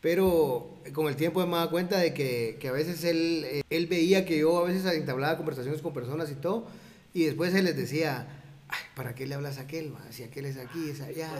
pero 0.00 0.74
con 0.92 1.06
el 1.06 1.16
tiempo 1.16 1.44
me 1.46 1.52
dado 1.52 1.70
cuenta 1.70 1.98
de 1.98 2.12
que, 2.12 2.58
que 2.60 2.68
a 2.68 2.72
veces 2.72 3.04
él, 3.04 3.44
eh, 3.46 3.62
él 3.70 3.86
veía 3.86 4.26
que 4.26 4.38
yo 4.38 4.58
a 4.58 4.64
veces 4.64 4.84
entablaba 4.92 5.36
conversaciones 5.36 5.80
con 5.80 5.94
personas 5.94 6.30
y 6.30 6.34
todo, 6.34 6.66
y 7.14 7.24
después 7.24 7.54
él 7.54 7.64
les 7.64 7.76
decía, 7.76 8.26
Ay, 8.68 8.80
¿para 8.94 9.14
qué 9.14 9.26
le 9.26 9.34
hablas 9.34 9.58
a 9.58 9.62
aquel? 9.62 9.90
Ma? 9.90 10.00
Si 10.10 10.22
aquel 10.22 10.46
es 10.46 10.56
aquí, 10.56 10.90
es 10.90 11.00
allá. 11.00 11.30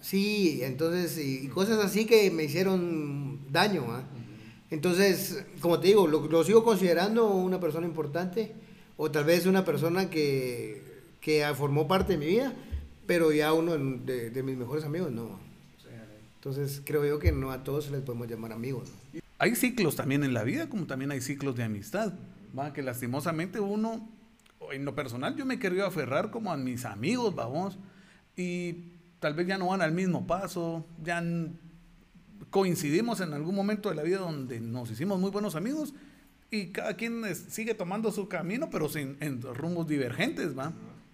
Sí, 0.00 0.60
entonces, 0.62 1.18
y, 1.18 1.46
cosas 1.48 1.78
así 1.84 2.06
que 2.06 2.30
me 2.30 2.44
hicieron 2.44 3.52
daño. 3.52 3.84
Entonces, 4.70 5.44
como 5.60 5.80
te 5.80 5.88
digo, 5.88 6.06
lo, 6.06 6.44
sigo 6.44 6.64
considerando 6.64 7.28
una 7.28 7.60
persona 7.60 7.86
importante, 7.86 8.52
o 8.96 9.10
tal 9.10 9.24
vez 9.24 9.46
una 9.46 9.64
persona 9.64 10.10
que, 10.10 10.91
que 11.22 11.46
formó 11.54 11.88
parte 11.88 12.12
de 12.12 12.18
mi 12.18 12.26
vida, 12.26 12.52
pero 13.06 13.32
ya 13.32 13.54
uno 13.54 13.78
de, 13.78 14.28
de 14.28 14.42
mis 14.42 14.58
mejores 14.58 14.84
amigos 14.84 15.10
no. 15.10 15.40
Entonces 16.34 16.82
creo 16.84 17.06
yo 17.06 17.20
que 17.20 17.30
no 17.30 17.52
a 17.52 17.62
todos 17.62 17.90
les 17.90 18.02
podemos 18.02 18.28
llamar 18.28 18.52
amigos. 18.52 18.90
Hay 19.38 19.54
ciclos 19.54 19.96
también 19.96 20.24
en 20.24 20.34
la 20.34 20.42
vida, 20.42 20.68
como 20.68 20.86
también 20.86 21.12
hay 21.12 21.20
ciclos 21.20 21.56
de 21.56 21.62
amistad. 21.62 22.12
¿va? 22.58 22.72
Que 22.72 22.82
lastimosamente 22.82 23.60
uno, 23.60 24.08
en 24.72 24.84
lo 24.84 24.94
personal, 24.94 25.36
yo 25.36 25.46
me 25.46 25.58
querido 25.58 25.86
aferrar 25.86 26.30
como 26.30 26.52
a 26.52 26.56
mis 26.56 26.84
amigos, 26.84 27.34
vamos, 27.34 27.78
y 28.36 28.92
tal 29.20 29.34
vez 29.34 29.46
ya 29.46 29.56
no 29.56 29.68
van 29.68 29.82
al 29.82 29.92
mismo 29.92 30.26
paso, 30.26 30.84
ya 31.02 31.22
coincidimos 32.50 33.20
en 33.20 33.32
algún 33.32 33.54
momento 33.54 33.88
de 33.88 33.94
la 33.94 34.02
vida 34.02 34.18
donde 34.18 34.60
nos 34.60 34.90
hicimos 34.90 35.18
muy 35.18 35.30
buenos 35.30 35.54
amigos 35.54 35.94
y 36.50 36.66
cada 36.66 36.96
quien 36.96 37.22
sigue 37.34 37.74
tomando 37.74 38.12
su 38.12 38.28
camino, 38.28 38.68
pero 38.68 38.88
sin, 38.88 39.16
en 39.20 39.40
rumbos 39.42 39.86
divergentes, 39.86 40.58
¿va? 40.58 40.72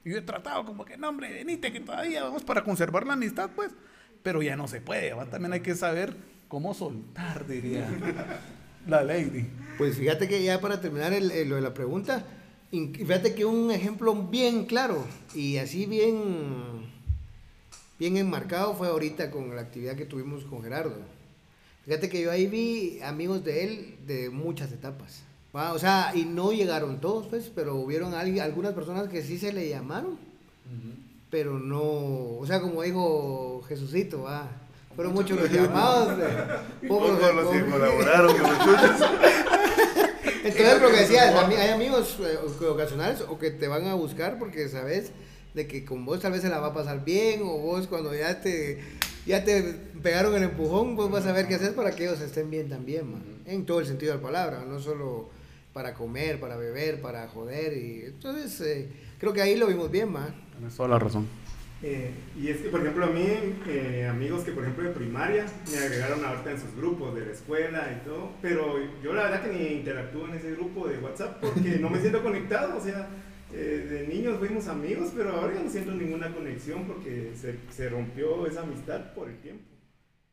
Y 0.08 0.12
yo 0.12 0.16
he 0.16 0.22
tratado 0.22 0.64
como 0.64 0.86
que, 0.86 0.96
no, 0.96 1.10
hombre, 1.10 1.30
venite, 1.30 1.70
que 1.70 1.80
todavía 1.80 2.24
vamos 2.24 2.42
para 2.42 2.64
conservar 2.64 3.06
la 3.06 3.12
amistad, 3.12 3.50
pues 3.54 3.72
pero 4.22 4.40
ya 4.40 4.56
no 4.56 4.66
se 4.66 4.80
puede. 4.80 5.14
También 5.26 5.52
hay 5.52 5.60
que 5.60 5.74
saber 5.74 6.16
cómo 6.48 6.72
soltar, 6.72 7.46
diría 7.46 7.86
la 8.86 9.04
lady. 9.04 9.46
Pues 9.76 9.98
fíjate 9.98 10.26
que 10.26 10.42
ya 10.42 10.62
para 10.62 10.80
terminar 10.80 11.12
lo 11.12 11.56
de 11.56 11.60
la 11.60 11.74
pregunta, 11.74 12.24
fíjate 12.70 13.34
que 13.34 13.44
un 13.44 13.70
ejemplo 13.70 14.14
bien 14.14 14.64
claro 14.64 15.04
y 15.34 15.58
así 15.58 15.84
bien, 15.84 16.90
bien 17.98 18.16
enmarcado 18.16 18.74
fue 18.74 18.88
ahorita 18.88 19.30
con 19.30 19.54
la 19.54 19.60
actividad 19.60 19.94
que 19.94 20.06
tuvimos 20.06 20.44
con 20.44 20.62
Gerardo. 20.62 20.96
Fíjate 21.84 22.08
que 22.08 22.22
yo 22.22 22.30
ahí 22.30 22.46
vi 22.46 22.98
amigos 23.02 23.44
de 23.44 23.64
él 23.64 23.98
de 24.06 24.30
muchas 24.30 24.72
etapas. 24.72 25.27
O 25.52 25.78
sea, 25.78 26.12
y 26.14 26.24
no 26.24 26.52
llegaron 26.52 27.00
todos, 27.00 27.26
pues, 27.26 27.50
pero 27.52 27.74
hubieron 27.76 28.14
algunas 28.14 28.74
personas 28.74 29.08
que 29.08 29.22
sí 29.22 29.38
se 29.38 29.52
le 29.52 29.68
llamaron 29.68 30.28
pero 31.30 31.58
no, 31.58 31.82
o 32.38 32.44
sea, 32.46 32.60
como 32.60 32.82
dijo 32.82 33.62
Jesucito, 33.68 34.26
ah, 34.26 34.48
fueron 34.96 35.12
muchos 35.14 35.38
los 35.38 35.50
llamados, 35.50 36.18
pocos 36.88 37.34
los 37.34 37.50
que 37.50 37.64
colaboraron 37.66 38.34
Entonces, 40.44 40.80
lo 40.80 40.88
que 40.90 40.96
decía, 40.96 41.46
hay 41.58 41.70
amigos 41.70 42.16
eh, 42.20 42.38
ocasionales 42.66 43.22
o 43.28 43.38
que 43.38 43.50
te 43.50 43.68
van 43.68 43.86
a 43.86 43.94
buscar 43.94 44.38
porque 44.38 44.68
sabes 44.68 45.10
de 45.52 45.66
que 45.66 45.84
con 45.84 46.04
vos 46.06 46.20
tal 46.20 46.32
vez 46.32 46.42
se 46.42 46.48
la 46.48 46.60
va 46.60 46.68
a 46.68 46.74
pasar 46.74 47.04
bien 47.04 47.42
o 47.42 47.58
vos 47.58 47.86
cuando 47.86 48.14
ya 48.14 48.40
te 48.40 48.78
ya 49.26 49.44
te 49.44 49.62
pegaron 50.02 50.34
el 50.36 50.44
empujón, 50.44 50.96
vos 50.96 51.10
vas 51.10 51.26
a 51.26 51.32
ver 51.32 51.46
qué 51.46 51.56
hacer 51.56 51.74
para 51.74 51.90
que 51.90 52.04
ellos 52.04 52.20
estén 52.20 52.48
bien 52.50 52.70
también, 52.70 53.10
man. 53.10 53.22
en 53.44 53.66
todo 53.66 53.80
el 53.80 53.86
sentido 53.86 54.12
de 54.12 54.18
la 54.18 54.22
palabra, 54.22 54.64
no 54.66 54.80
solo 54.80 55.28
para 55.72 55.94
comer, 55.94 56.40
para 56.40 56.56
beber, 56.56 57.00
para 57.00 57.28
joder 57.28 57.76
y 57.76 58.02
entonces 58.06 58.60
eh, 58.60 58.88
creo 59.18 59.32
que 59.32 59.42
ahí 59.42 59.56
lo 59.56 59.66
vimos 59.66 59.90
bien, 59.90 60.12
man. 60.12 60.34
Tienes 60.56 60.74
toda 60.76 60.88
la 60.88 60.98
razón. 60.98 61.26
Eh, 61.80 62.10
y 62.36 62.48
es 62.48 62.56
que, 62.58 62.70
por 62.70 62.80
ejemplo, 62.80 63.04
a 63.04 63.10
mí, 63.10 63.24
eh, 63.68 64.08
amigos 64.10 64.42
que, 64.42 64.50
por 64.50 64.64
ejemplo, 64.64 64.88
de 64.88 64.94
primaria, 64.94 65.46
me 65.70 65.78
agregaron 65.78 66.24
ahorita 66.24 66.50
en 66.50 66.60
sus 66.60 66.74
grupos 66.74 67.14
de 67.14 67.26
la 67.26 67.32
escuela 67.32 67.96
y 67.96 68.04
todo, 68.04 68.32
pero 68.42 68.78
yo 69.02 69.12
la 69.12 69.24
verdad 69.24 69.42
que 69.44 69.56
ni 69.56 69.66
interactúo 69.78 70.26
en 70.26 70.34
ese 70.34 70.52
grupo 70.52 70.88
de 70.88 70.98
WhatsApp 70.98 71.38
porque 71.40 71.78
no 71.80 71.88
me 71.88 72.00
siento 72.00 72.22
conectado, 72.22 72.76
o 72.76 72.80
sea, 72.80 73.08
eh, 73.52 73.86
de 73.88 74.08
niños 74.08 74.38
fuimos 74.38 74.66
amigos, 74.66 75.12
pero 75.16 75.30
ahora 75.36 75.54
ya 75.54 75.62
no 75.62 75.70
siento 75.70 75.92
ninguna 75.92 76.34
conexión 76.34 76.84
porque 76.84 77.32
se, 77.40 77.54
se 77.70 77.88
rompió 77.88 78.46
esa 78.48 78.62
amistad 78.62 79.14
por 79.14 79.28
el 79.28 79.38
tiempo. 79.38 79.62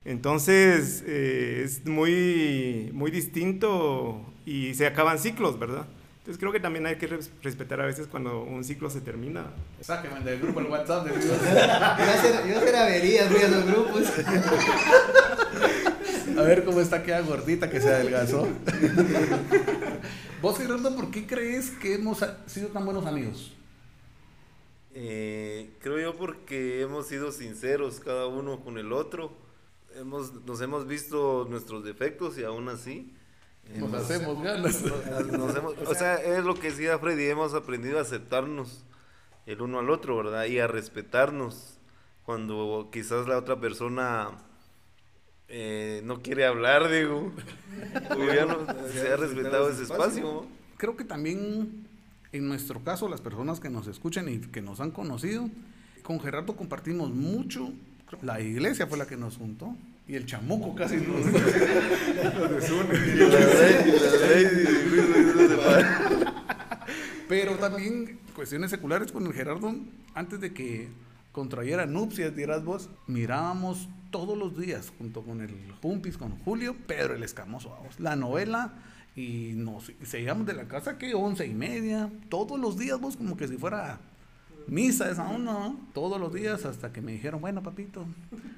Entonces, 0.03 1.03
es 1.03 1.85
muy, 1.85 2.91
muy 2.93 3.11
distinto 3.11 4.33
y 4.45 4.73
se 4.75 4.85
acaban 4.85 5.19
ciclos, 5.19 5.57
¿verdad? 5.59 5.87
Entonces 6.25 6.39
creo 6.39 6.51
que 6.51 6.59
también 6.59 6.87
hay 6.87 6.95
que 6.95 7.07
respetar 7.43 7.81
a 7.81 7.85
veces 7.85 8.07
cuando 8.07 8.41
un 8.41 8.63
ciclo 8.63 8.89
se 8.89 8.99
termina. 8.99 9.45
Sáquenme 9.81 10.21
del 10.21 10.39
grupo 10.39 10.59
el 10.59 10.65
WhatsApp. 10.65 11.05
De 11.05 11.13
yo 12.49 12.57
hacer 12.57 12.75
averías, 12.75 13.31
voy 13.31 13.43
a 13.43 13.47
los 13.47 13.65
grupos. 13.65 14.11
A 16.35 16.41
ver 16.41 16.65
cómo 16.65 16.81
está 16.81 17.03
queda 17.03 17.21
gordita 17.21 17.69
que 17.69 17.79
se 17.79 17.89
adelgazó. 17.89 18.47
Vos, 20.41 20.57
Gerardo, 20.57 20.95
¿por 20.95 21.11
qué 21.11 21.27
crees 21.27 21.69
que 21.69 21.93
hemos 21.93 22.25
sido 22.47 22.69
tan 22.69 22.85
buenos 22.85 23.05
amigos? 23.05 23.53
Eh, 24.95 25.69
creo 25.79 25.99
yo 25.99 26.15
porque 26.17 26.81
hemos 26.81 27.07
sido 27.07 27.31
sinceros 27.31 27.99
cada 27.99 28.25
uno 28.25 28.61
con 28.61 28.79
el 28.79 28.93
otro. 28.93 29.31
Hemos, 29.95 30.33
nos 30.45 30.59
hemos 30.61 30.87
visto 30.87 31.45
nuestros 31.49 31.83
defectos 31.83 32.37
y 32.39 32.43
aún 32.43 32.67
así 32.67 33.13
nos, 33.73 33.93
hacemos 33.93 34.41
ganas. 34.41 34.83
o 35.85 35.95
sea, 35.95 36.15
es 36.15 36.43
lo 36.43 36.55
que 36.55 36.69
decía 36.69 36.97
Freddy, 36.99 37.25
hemos 37.25 37.53
aprendido 37.53 37.99
a 37.99 38.01
aceptarnos 38.01 38.83
el 39.45 39.61
uno 39.61 39.79
al 39.79 39.89
otro, 39.89 40.17
¿verdad? 40.17 40.45
Y 40.45 40.59
a 40.59 40.67
respetarnos 40.67 41.77
cuando 42.23 42.89
quizás 42.91 43.27
la 43.27 43.37
otra 43.37 43.59
persona 43.59 44.31
eh, 45.47 46.01
no 46.03 46.21
quiere 46.21 46.45
hablar, 46.45 46.89
digo. 46.89 47.31
ya 48.33 48.45
no, 48.45 48.65
se 48.91 49.13
ha 49.13 49.17
respetado 49.17 49.69
ese 49.69 49.83
espacio. 49.83 50.45
Creo 50.77 50.95
que 50.95 51.03
también, 51.03 51.87
en 52.31 52.47
nuestro 52.47 52.83
caso, 52.83 53.07
las 53.07 53.21
personas 53.21 53.59
que 53.59 53.69
nos 53.69 53.87
escuchan 53.87 54.27
y 54.29 54.39
que 54.39 54.61
nos 54.61 54.79
han 54.79 54.91
conocido, 54.91 55.49
con 56.03 56.19
Gerardo 56.19 56.55
compartimos 56.55 57.11
mucho. 57.11 57.71
La 58.21 58.39
iglesia 58.39 58.87
fue 58.87 58.97
la 58.97 59.07
que 59.07 59.17
nos 59.17 59.37
juntó 59.37 59.75
y 60.07 60.15
el 60.15 60.25
chamuco 60.25 60.75
casi 60.75 60.97
nos, 60.97 61.25
Pero 67.27 67.55
también 67.55 68.19
cuestiones 68.35 68.69
seculares 68.69 69.11
con 69.11 69.25
el 69.25 69.33
Gerardo, 69.33 69.75
antes 70.13 70.39
de 70.39 70.53
que 70.53 70.89
contrayera 71.31 71.87
nupcias, 71.87 72.35
dirás 72.35 72.63
vos, 72.63 72.89
mirábamos 73.07 73.89
todos 74.11 74.37
los 74.37 74.57
días 74.57 74.93
junto 74.97 75.23
con 75.23 75.41
el 75.41 75.53
Pumpis, 75.81 76.17
con 76.17 76.37
Julio, 76.39 76.75
Pedro 76.87 77.15
el 77.15 77.23
Escamoso, 77.23 77.75
la 77.97 78.15
novela 78.15 78.75
Y 79.15 79.53
nos 79.55 79.91
seguíamos 80.03 80.45
de 80.45 80.53
la 80.53 80.67
casa 80.67 80.97
que 80.97 81.15
once 81.15 81.47
y 81.47 81.53
media, 81.53 82.11
todos 82.29 82.59
los 82.59 82.77
días, 82.77 82.99
vos 82.99 83.17
como 83.17 83.35
que 83.35 83.47
si 83.47 83.57
fuera 83.57 83.99
misa 84.67 85.09
esa 85.09 85.29
onda, 85.29 85.53
¿no? 85.53 85.79
todos 85.93 86.19
los 86.19 86.33
días 86.33 86.65
hasta 86.65 86.91
que 86.91 87.01
me 87.01 87.11
dijeron, 87.11 87.41
bueno, 87.41 87.61
papito, 87.61 88.05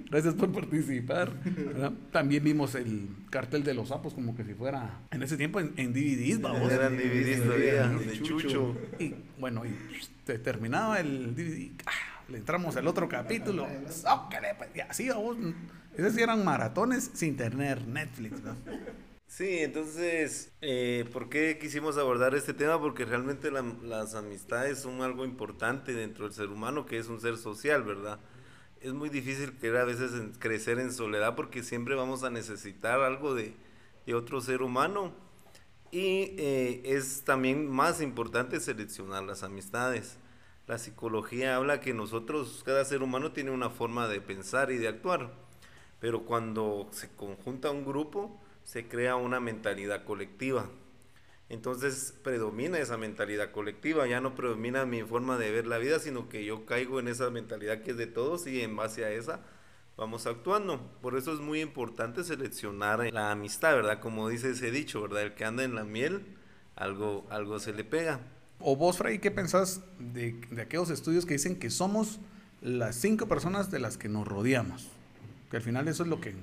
gracias 0.10 0.34
por 0.34 0.52
participar. 0.52 1.32
¿verdad? 1.44 1.92
También 2.12 2.44
vimos 2.44 2.76
el 2.76 3.10
cartel 3.30 3.64
de 3.64 3.74
los 3.74 3.90
sapos 3.90 4.14
como 4.14 4.36
que 4.36 4.44
si 4.44 4.54
fuera 4.54 5.00
en 5.12 5.24
ese 5.24 5.38
tiempo 5.38 5.60
en, 5.60 5.74
en 5.78 5.94
DVDs, 5.94 6.42
vamos. 6.42 6.72
Eran 6.72 6.98
DVDs 6.98 7.44
todavía, 7.44 7.88
de 7.88 8.22
Chucho. 8.22 8.76
Y 9.00 9.16
bueno, 9.40 9.66
y 9.66 9.76
se 10.26 10.40
terminaba 10.40 11.00
el 11.00 11.36
DVD, 11.36 11.72
ah, 11.86 12.24
le 12.30 12.38
entramos 12.38 12.76
al 12.76 12.88
otro 12.88 13.08
capítulo, 13.08 13.68
pues, 13.82 14.06
y 14.76 14.80
así 14.82 15.10
vamos. 15.10 15.38
Esos 15.98 16.18
eran 16.18 16.46
maratones 16.46 17.10
sin 17.14 17.36
tener 17.36 17.88
Netflix, 17.88 18.42
¿no? 18.44 18.56
Sí, 19.28 19.60
entonces, 19.60 20.52
eh, 20.62 21.06
¿por 21.14 21.30
qué 21.30 21.58
quisimos 21.60 21.98
abordar 21.98 22.34
este 22.34 22.54
tema? 22.54 22.80
Porque 22.80 23.06
realmente 23.06 23.52
la- 23.52 23.62
las 23.84 24.16
amistades 24.16 24.80
son 24.80 25.02
algo 25.02 25.26
importante 25.26 25.94
dentro 25.94 26.26
del 26.26 26.34
ser 26.34 26.48
humano, 26.50 26.86
que 26.86 26.98
es 26.98 27.08
un 27.08 27.20
ser 27.20 27.38
social, 27.38 27.84
¿verdad? 27.84 28.20
Es 28.82 28.94
muy 28.94 29.10
difícil 29.10 29.58
querer 29.58 29.78
a 29.82 29.86
veces 29.86 30.14
en- 30.14 30.32
crecer 30.34 30.80
en 30.80 30.92
soledad 30.94 31.36
porque 31.36 31.62
siempre 31.64 31.96
vamos 31.96 32.24
a 32.24 32.30
necesitar 32.30 33.00
algo 33.02 33.36
de, 33.36 33.54
de 34.06 34.16
otro 34.16 34.42
ser 34.42 34.62
humano. 34.62 35.14
Y 35.92 36.36
eh, 36.38 36.82
es 36.86 37.24
también 37.24 37.70
más 37.70 38.02
importante 38.02 38.60
seleccionar 38.60 39.24
las 39.24 39.44
amistades. 39.44 40.18
La 40.68 40.78
psicología 40.78 41.56
habla 41.56 41.80
que 41.80 41.94
nosotros, 41.94 42.62
cada 42.66 42.84
ser 42.86 43.02
humano 43.04 43.32
tiene 43.32 43.52
una 43.52 43.70
forma 43.70 44.08
de 44.08 44.20
pensar 44.22 44.70
y 44.72 44.78
de 44.78 44.90
actuar, 44.90 45.32
pero 46.02 46.24
cuando 46.26 46.90
se 46.92 47.10
conjunta 47.16 47.72
un 47.72 47.86
grupo, 47.86 48.42
se 48.68 48.86
crea 48.86 49.16
una 49.16 49.40
mentalidad 49.40 50.04
colectiva. 50.04 50.70
Entonces 51.48 52.14
predomina 52.22 52.78
esa 52.78 52.98
mentalidad 52.98 53.52
colectiva, 53.52 54.06
ya 54.08 54.20
no 54.20 54.36
predomina 54.36 54.86
mi 54.86 55.04
forma 55.04 55.38
de 55.38 55.52
ver 55.52 55.66
la 55.68 55.78
vida, 55.78 56.00
sino 56.00 56.28
que 56.28 56.44
yo 56.44 56.66
caigo 56.66 57.00
en 57.00 57.08
esa 57.08 57.30
mentalidad 57.30 57.82
que 57.82 57.92
es 57.92 57.98
de 57.98 58.08
todos 58.08 58.46
y 58.46 58.62
en 58.62 58.76
base 58.76 59.06
a 59.06 59.12
esa 59.12 59.40
vamos 59.96 60.28
actuando. 60.28 60.82
Por 61.02 61.18
eso 61.18 61.34
es 61.34 61.40
muy 61.40 61.62
importante 61.62 62.26
seleccionar 62.26 63.10
la 63.14 63.32
amistad, 63.32 63.74
¿verdad? 63.74 64.02
Como 64.02 64.28
dice 64.28 64.50
ese 64.50 64.70
dicho, 64.70 65.02
¿verdad? 65.02 65.24
El 65.24 65.34
que 65.34 65.46
anda 65.46 65.64
en 65.64 65.74
la 65.74 65.86
miel, 65.86 66.26
algo, 66.76 67.26
algo 67.30 67.62
se 67.62 67.72
le 67.72 67.86
pega. 67.86 68.20
O 68.60 68.76
vos, 68.76 68.98
Freddy, 68.98 69.20
¿qué 69.20 69.32
pensás 69.32 69.82
de, 69.98 70.34
de 70.52 70.62
aquellos 70.62 70.90
estudios 70.90 71.26
que 71.26 71.36
dicen 71.36 71.58
que 71.58 71.70
somos 71.70 72.20
las 72.62 72.98
cinco 72.98 73.30
personas 73.30 73.72
de 73.72 73.80
las 73.80 73.98
que 73.98 74.10
nos 74.10 74.28
rodeamos? 74.28 74.90
Que 75.50 75.56
al 75.56 75.64
final 75.64 75.88
eso 75.88 76.04
es 76.04 76.10
lo 76.10 76.20
que... 76.20 76.36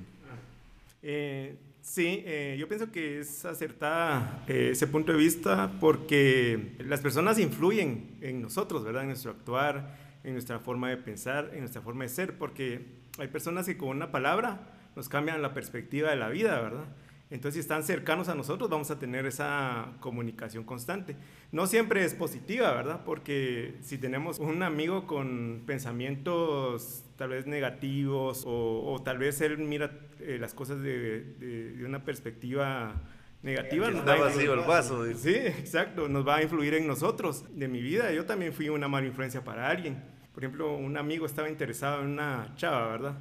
Eh, 1.02 1.58
sí, 1.84 2.22
eh, 2.26 2.56
yo 2.58 2.66
pienso 2.66 2.90
que 2.90 3.20
es 3.20 3.44
acertada 3.44 4.42
eh, 4.48 4.70
ese 4.72 4.86
punto 4.86 5.12
de 5.12 5.18
vista 5.18 5.70
porque 5.80 6.74
las 6.78 7.00
personas 7.00 7.38
influyen 7.38 8.16
en 8.22 8.40
nosotros, 8.40 8.84
¿verdad? 8.84 9.02
En 9.02 9.08
nuestro 9.08 9.30
actuar, 9.30 9.96
en 10.24 10.32
nuestra 10.32 10.58
forma 10.58 10.88
de 10.88 10.96
pensar, 10.96 11.50
en 11.52 11.60
nuestra 11.60 11.82
forma 11.82 12.04
de 12.04 12.08
ser, 12.08 12.38
porque 12.38 12.86
hay 13.18 13.28
personas 13.28 13.66
que 13.66 13.76
con 13.76 13.90
una 13.90 14.10
palabra 14.10 14.72
nos 14.96 15.08
cambian 15.08 15.42
la 15.42 15.52
perspectiva 15.52 16.10
de 16.10 16.16
la 16.16 16.30
vida, 16.30 16.60
¿verdad? 16.60 16.86
Entonces, 17.30 17.54
si 17.54 17.60
están 17.60 17.82
cercanos 17.82 18.28
a 18.28 18.34
nosotros, 18.34 18.70
vamos 18.70 18.90
a 18.90 18.98
tener 18.98 19.26
esa 19.26 19.92
comunicación 20.00 20.64
constante. 20.64 21.16
No 21.52 21.66
siempre 21.66 22.04
es 22.04 22.14
positiva, 22.14 22.72
¿verdad? 22.72 23.02
Porque 23.04 23.76
si 23.82 23.98
tenemos 23.98 24.38
un 24.38 24.62
amigo 24.62 25.06
con 25.06 25.62
pensamientos 25.66 27.03
tal 27.16 27.30
vez 27.30 27.46
negativos 27.46 28.44
o, 28.46 28.92
o 28.92 29.02
tal 29.02 29.18
vez 29.18 29.40
él 29.40 29.58
mira 29.58 29.90
eh, 30.20 30.38
las 30.40 30.54
cosas 30.54 30.80
de, 30.82 31.20
de- 31.38 31.72
de 31.72 31.84
una 31.84 32.04
perspectiva 32.04 32.94
negativa, 33.42 33.90
nos 33.90 34.00
está 34.00 34.16
va 34.16 34.24
vacío 34.26 34.54
el 34.54 34.60
vaso, 34.60 35.04
dice. 35.04 35.20
Sí, 35.32 35.60
exacto, 35.60 36.08
nos 36.08 36.26
va 36.26 36.36
a 36.36 36.42
influir 36.42 36.74
en 36.74 36.86
nosotros. 36.86 37.44
De 37.56 37.68
mi 37.68 37.82
vida, 37.82 38.10
yo 38.12 38.24
también 38.24 38.52
fui 38.52 38.68
una 38.70 38.88
mala 38.88 39.06
influencia 39.06 39.44
para 39.44 39.68
alguien. 39.68 40.02
Por 40.32 40.42
ejemplo, 40.42 40.74
un 40.74 40.96
amigo 40.96 41.26
estaba 41.26 41.48
interesado 41.48 42.00
en 42.02 42.08
una 42.08 42.52
chava, 42.56 42.88
¿verdad? 42.88 43.18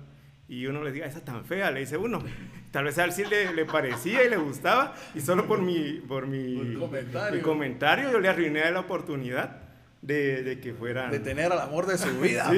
Y 0.47 0.65
uno 0.65 0.83
le 0.83 0.91
diga, 0.91 1.05
esa 1.05 1.23
tan 1.23 1.45
fea, 1.45 1.71
le 1.71 1.81
dice 1.81 1.97
uno. 1.97 2.23
Tal 2.71 2.85
vez 2.85 2.97
a 2.97 3.03
él 3.05 3.12
sí 3.12 3.23
le, 3.25 3.53
le 3.53 3.65
parecía 3.65 4.23
y 4.23 4.29
le 4.29 4.38
gustaba, 4.38 4.95
y 5.13 5.19
solo 5.21 5.45
por 5.45 5.62
mi, 5.62 6.01
por 6.08 6.25
mi, 6.25 6.75
comentario. 6.75 7.36
mi 7.38 7.41
comentario 7.43 8.12
yo 8.12 8.19
le 8.19 8.29
arruiné 8.29 8.69
la 8.71 8.79
oportunidad 8.79 9.62
de, 10.03 10.43
de 10.43 10.59
que 10.59 10.73
fueran... 10.73 11.09
De 11.11 11.19
tener 11.19 11.51
al 11.51 11.59
amor 11.59 11.85
de 11.87 11.97
su 11.97 12.09
vida. 12.21 12.49
Sí, 12.51 12.57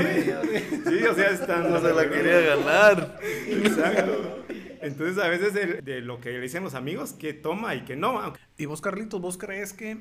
sí, 0.85 1.03
o 1.05 1.15
sea, 1.15 1.29
están... 1.29 1.71
No 1.71 1.79
se 1.79 1.93
la 1.93 2.09
quería 2.09 2.39
ganar. 2.41 3.19
Exacto. 3.47 4.45
Entonces, 4.81 5.23
a 5.23 5.29
veces 5.29 5.53
de, 5.53 5.81
de 5.81 6.01
lo 6.01 6.19
que 6.19 6.31
le 6.31 6.39
dicen 6.41 6.63
los 6.63 6.75
amigos, 6.75 7.13
que 7.13 7.33
toma 7.33 7.75
y 7.75 7.81
que 7.85 7.95
no. 7.95 8.33
Y 8.57 8.65
vos, 8.65 8.81
Carlitos, 8.81 9.19
¿vos 9.21 9.37
crees 9.37 9.73
que 9.73 9.91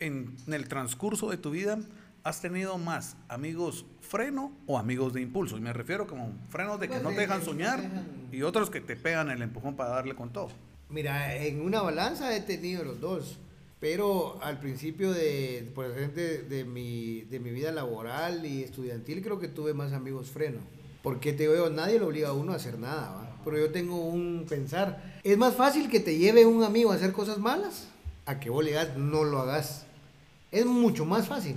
en, 0.00 0.36
en 0.46 0.52
el 0.54 0.68
transcurso 0.68 1.30
de 1.30 1.36
tu 1.38 1.50
vida 1.50 1.78
has 2.24 2.40
tenido 2.40 2.76
más 2.78 3.16
amigos 3.28 3.86
freno 4.00 4.52
o 4.66 4.78
amigos 4.78 5.12
de 5.14 5.20
impulso? 5.22 5.56
Y 5.56 5.60
me 5.60 5.72
refiero 5.72 6.06
como 6.06 6.32
frenos 6.50 6.78
de 6.80 6.88
que 6.88 6.94
Pues 6.94 7.02
no 7.02 7.10
de 7.10 7.14
te 7.16 7.20
dejan 7.22 7.38
no 7.40 7.44
soñar 7.44 7.80
dejan- 7.80 8.04
y 8.32 8.42
otros 8.42 8.68
que 8.70 8.80
te 8.80 8.96
pegan 8.96 9.30
el 9.30 9.40
empujón 9.40 9.76
para 9.76 9.90
darle 9.90 10.14
con 10.14 10.30
todo. 10.32 10.48
Mira, 10.90 11.34
en 11.36 11.62
una 11.62 11.80
balanza 11.80 12.36
he 12.36 12.40
tenido 12.42 12.84
los 12.84 13.00
dos, 13.00 13.38
pero 13.80 14.38
al 14.42 14.60
principio 14.60 15.12
de, 15.12 15.70
por 15.74 15.86
ejemplo, 15.86 16.22
de, 16.22 16.42
de 16.42 16.64
mi, 16.64 17.22
de 17.22 17.40
mi 17.40 17.50
vida 17.50 17.72
laboral 17.72 18.46
y 18.46 18.62
estudiantil 18.62 19.22
creo 19.22 19.38
que 19.38 19.48
tuve 19.48 19.74
más 19.74 19.92
amigos 19.92 20.30
freno. 20.30 20.60
Porque 21.02 21.34
te 21.34 21.48
veo, 21.48 21.68
nadie 21.68 21.98
lo 21.98 22.06
obliga 22.06 22.30
a 22.30 22.32
uno 22.32 22.52
a 22.52 22.56
hacer 22.56 22.78
nada, 22.78 23.12
¿va? 23.12 23.36
pero 23.44 23.58
yo 23.58 23.70
tengo 23.70 23.96
un 24.06 24.46
pensar. 24.48 25.20
Es 25.22 25.36
más 25.36 25.54
fácil 25.54 25.90
que 25.90 26.00
te 26.00 26.16
lleve 26.16 26.46
un 26.46 26.64
amigo 26.64 26.92
a 26.92 26.94
hacer 26.94 27.12
cosas 27.12 27.38
malas 27.38 27.88
a 28.26 28.40
que 28.40 28.50
vos 28.50 28.64
le 28.64 28.74
no 28.96 29.24
lo 29.24 29.40
hagas. 29.40 29.86
Es 30.50 30.64
mucho 30.64 31.04
más 31.04 31.28
fácil. 31.28 31.56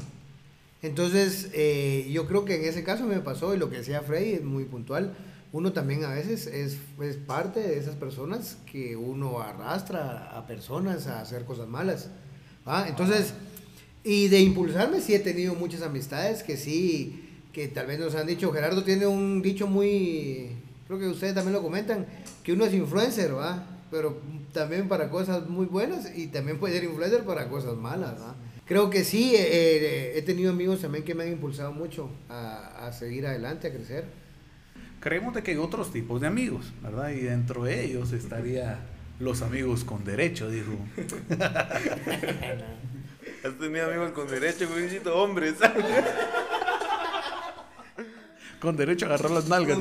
Entonces, 0.81 1.49
eh, 1.53 2.07
yo 2.11 2.27
creo 2.27 2.45
que 2.45 2.55
en 2.55 2.65
ese 2.65 2.83
caso 2.83 3.05
me 3.05 3.19
pasó, 3.19 3.55
y 3.55 3.57
lo 3.57 3.69
que 3.69 3.77
decía 3.77 4.01
Freddy 4.01 4.33
es 4.33 4.43
muy 4.43 4.65
puntual, 4.65 5.15
uno 5.53 5.71
también 5.73 6.03
a 6.03 6.09
veces 6.09 6.47
es, 6.47 6.77
es 7.01 7.15
parte 7.15 7.59
de 7.61 7.77
esas 7.77 7.95
personas 7.95 8.57
que 8.69 8.95
uno 8.95 9.39
arrastra 9.41 10.37
a 10.37 10.45
personas 10.45 11.07
a 11.07 11.21
hacer 11.21 11.45
cosas 11.45 11.67
malas. 11.67 12.09
Entonces, 12.87 13.33
y 14.03 14.27
de 14.27 14.41
impulsarme 14.41 14.99
sí 14.99 15.15
he 15.15 15.19
tenido 15.19 15.55
muchas 15.55 15.81
amistades 15.81 16.43
que 16.43 16.57
sí, 16.57 17.29
que 17.53 17.67
tal 17.69 17.87
vez 17.87 17.99
nos 17.99 18.15
han 18.15 18.27
dicho, 18.27 18.51
Gerardo 18.51 18.83
tiene 18.83 19.07
un 19.07 19.41
dicho 19.41 19.67
muy, 19.67 20.51
creo 20.85 20.99
que 20.99 21.07
ustedes 21.07 21.33
también 21.33 21.53
lo 21.53 21.61
comentan, 21.61 22.05
que 22.43 22.53
uno 22.53 22.65
es 22.65 22.73
influencer, 22.73 23.35
¿va? 23.35 23.65
Pero 23.89 24.19
también 24.51 24.89
para 24.89 25.09
cosas 25.09 25.47
muy 25.47 25.65
buenas 25.65 26.11
y 26.15 26.27
también 26.27 26.59
puede 26.59 26.75
ser 26.75 26.83
influencer 26.83 27.23
para 27.23 27.47
cosas 27.49 27.77
malas, 27.77 28.15
¿va? 28.19 28.35
Creo 28.65 28.89
que 28.89 29.05
sí, 29.05 29.33
eh, 29.33 29.45
eh, 29.47 30.13
he 30.17 30.21
tenido 30.23 30.51
amigos 30.51 30.81
también 30.81 31.05
que 31.05 31.15
me 31.15 31.23
han 31.23 31.31
impulsado 31.31 31.71
mucho 31.71 32.09
a, 32.27 32.85
a 32.85 32.91
seguir 32.91 33.25
adelante, 33.25 33.69
a 33.69 33.73
crecer. 33.73 34.26
Creemos 34.99 35.33
de 35.33 35.43
que 35.43 35.51
hay 35.51 35.57
otros 35.57 35.91
tipos 35.91 36.21
de 36.21 36.27
amigos, 36.27 36.73
¿verdad? 36.81 37.09
Y 37.09 37.21
dentro 37.21 37.63
de 37.63 37.85
ellos 37.85 38.11
estaría 38.13 38.79
los 39.19 39.41
amigos 39.41 39.83
con 39.83 40.03
derecho, 40.03 40.49
dijo. 40.49 40.73
Has 43.43 43.57
tenido 43.59 43.87
amigos 43.87 44.11
con 44.11 44.27
derecho, 44.27 44.67
güeycito, 44.69 45.15
hombres. 45.15 45.55
Con 48.59 48.75
derecho 48.75 49.05
a 49.05 49.09
agarrar 49.09 49.29
las 49.29 49.47
nalgas. 49.49 49.77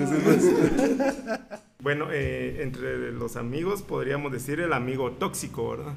Bueno, 1.78 2.08
eh, 2.12 2.62
entre 2.62 3.10
los 3.10 3.36
amigos 3.36 3.80
podríamos 3.80 4.30
decir 4.32 4.60
el 4.60 4.74
amigo 4.74 5.12
tóxico, 5.12 5.70
¿verdad? 5.70 5.94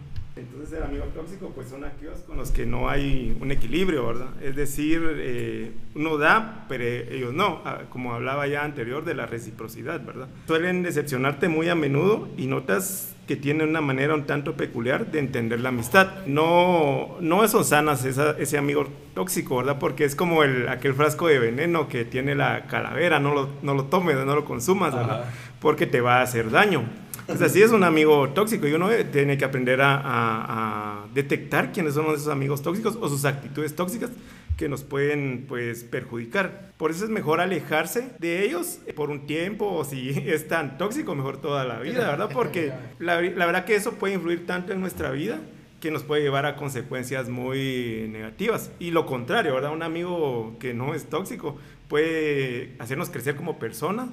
Entonces 0.60 0.78
el 0.80 0.84
amigo 0.84 1.06
tóxico 1.16 1.54
pues 1.56 1.70
son 1.70 1.86
aquellos 1.86 2.20
con 2.28 2.36
los 2.36 2.52
que 2.52 2.66
no 2.66 2.90
hay 2.90 3.34
un 3.40 3.50
equilibrio, 3.50 4.06
¿verdad? 4.08 4.28
Es 4.44 4.58
decir, 4.58 5.02
eh, 5.16 5.72
uno 5.96 6.18
da, 6.18 6.66
pero 6.68 6.84
ellos 6.84 7.34
no, 7.34 7.62
Ah, 7.64 7.84
como 7.90 8.14
hablaba 8.14 8.46
ya 8.46 8.66
anterior 8.66 9.06
de 9.06 9.14
la 9.14 9.26
reciprocidad, 9.26 10.04
¿verdad? 10.04 10.28
Suelen 10.48 10.84
decepcionarte 10.84 11.48
muy 11.48 11.70
a 11.70 11.76
menudo 11.76 12.28
y 12.38 12.48
notas 12.48 13.16
que 13.26 13.38
tienen 13.38 13.70
una 13.70 13.80
manera 13.80 14.14
un 14.16 14.26
tanto 14.26 14.56
peculiar 14.58 15.10
de 15.10 15.20
entender 15.20 15.62
la 15.62 15.70
amistad. 15.70 16.26
No, 16.26 17.16
no 17.22 17.48
son 17.48 17.64
sanas 17.64 18.04
esa- 18.04 18.32
ese 18.38 18.58
amigo 18.58 18.86
tóxico, 19.16 19.58
¿verdad? 19.58 19.80
Porque 19.80 20.04
es 20.04 20.14
como 20.14 20.44
el, 20.44 20.68
aquel 20.68 20.94
frasco 20.94 21.28
de 21.28 21.40
veneno 21.40 21.88
que 21.88 22.04
tiene 22.04 22.36
la 22.36 22.66
calavera, 22.68 23.22
no 23.22 23.34
lo, 23.34 23.48
no 23.62 23.76
lo 23.76 23.86
tomes, 23.86 24.18
no 24.26 24.36
lo 24.36 24.44
consumas, 24.44 24.94
¿verdad? 24.94 25.24
Porque 25.62 25.86
te 25.86 26.02
va 26.02 26.18
a 26.18 26.24
hacer 26.24 26.52
daño. 26.52 26.84
Pues 27.30 27.42
así 27.44 27.62
es 27.62 27.72
un 27.72 27.84
amigo 27.84 28.30
tóxico 28.30 28.68
y 28.68 28.74
uno 28.74 28.90
tiene 29.12 29.38
que 29.38 29.46
aprender 29.46 29.82
a, 29.82 29.96
a- 29.98 31.04
a 31.04 31.08
detectar 31.14 31.72
quiénes 31.72 31.94
son 31.94 32.08
esos 32.08 32.28
amigos 32.28 32.64
tóxicos 32.64 32.98
o 33.00 33.08
sus 33.08 33.24
actitudes 33.26 33.76
tóxicas 33.76 34.10
que 34.58 34.68
nos 34.68 34.84
pueden 34.84 35.46
pues 35.48 35.84
perjudicar. 35.84 36.72
Por 36.78 36.90
eso 36.92 37.04
es 37.06 37.12
mejor 37.12 37.40
alejarse 37.40 38.10
de 38.20 38.44
ellos 38.46 38.80
por 38.96 39.12
un 39.12 39.28
tiempo 39.28 39.68
o 39.72 39.86
si 39.86 40.10
es 40.26 40.48
tan 40.48 40.78
tóxico 40.80 41.14
mejor 41.14 41.38
toda 41.40 41.66
la 41.66 41.80
vida, 41.80 42.00
¿verdad? 42.10 42.30
Porque 42.34 42.74
la, 42.98 43.22
la 43.22 43.46
verdad 43.46 43.64
que 43.64 43.76
eso 43.76 43.94
puede 43.94 44.16
influir 44.16 44.48
tanto 44.48 44.74
en 44.74 44.82
nuestra 44.82 45.12
vida 45.12 45.40
que 45.82 45.92
nos 45.92 46.04
puede 46.04 46.24
llevar 46.24 46.46
a 46.48 46.56
consecuencias 46.56 47.30
muy 47.30 48.08
negativas. 48.12 48.72
Y 48.80 48.90
lo 48.92 49.06
contrario, 49.06 49.54
¿verdad? 49.54 49.72
Un 49.72 49.84
amigo 49.84 50.58
que 50.60 50.74
no 50.74 50.96
es 50.96 51.06
tóxico 51.06 51.58
puede 51.88 52.76
hacernos 52.80 53.10
crecer 53.10 53.36
como 53.36 53.60
persona 53.60 54.10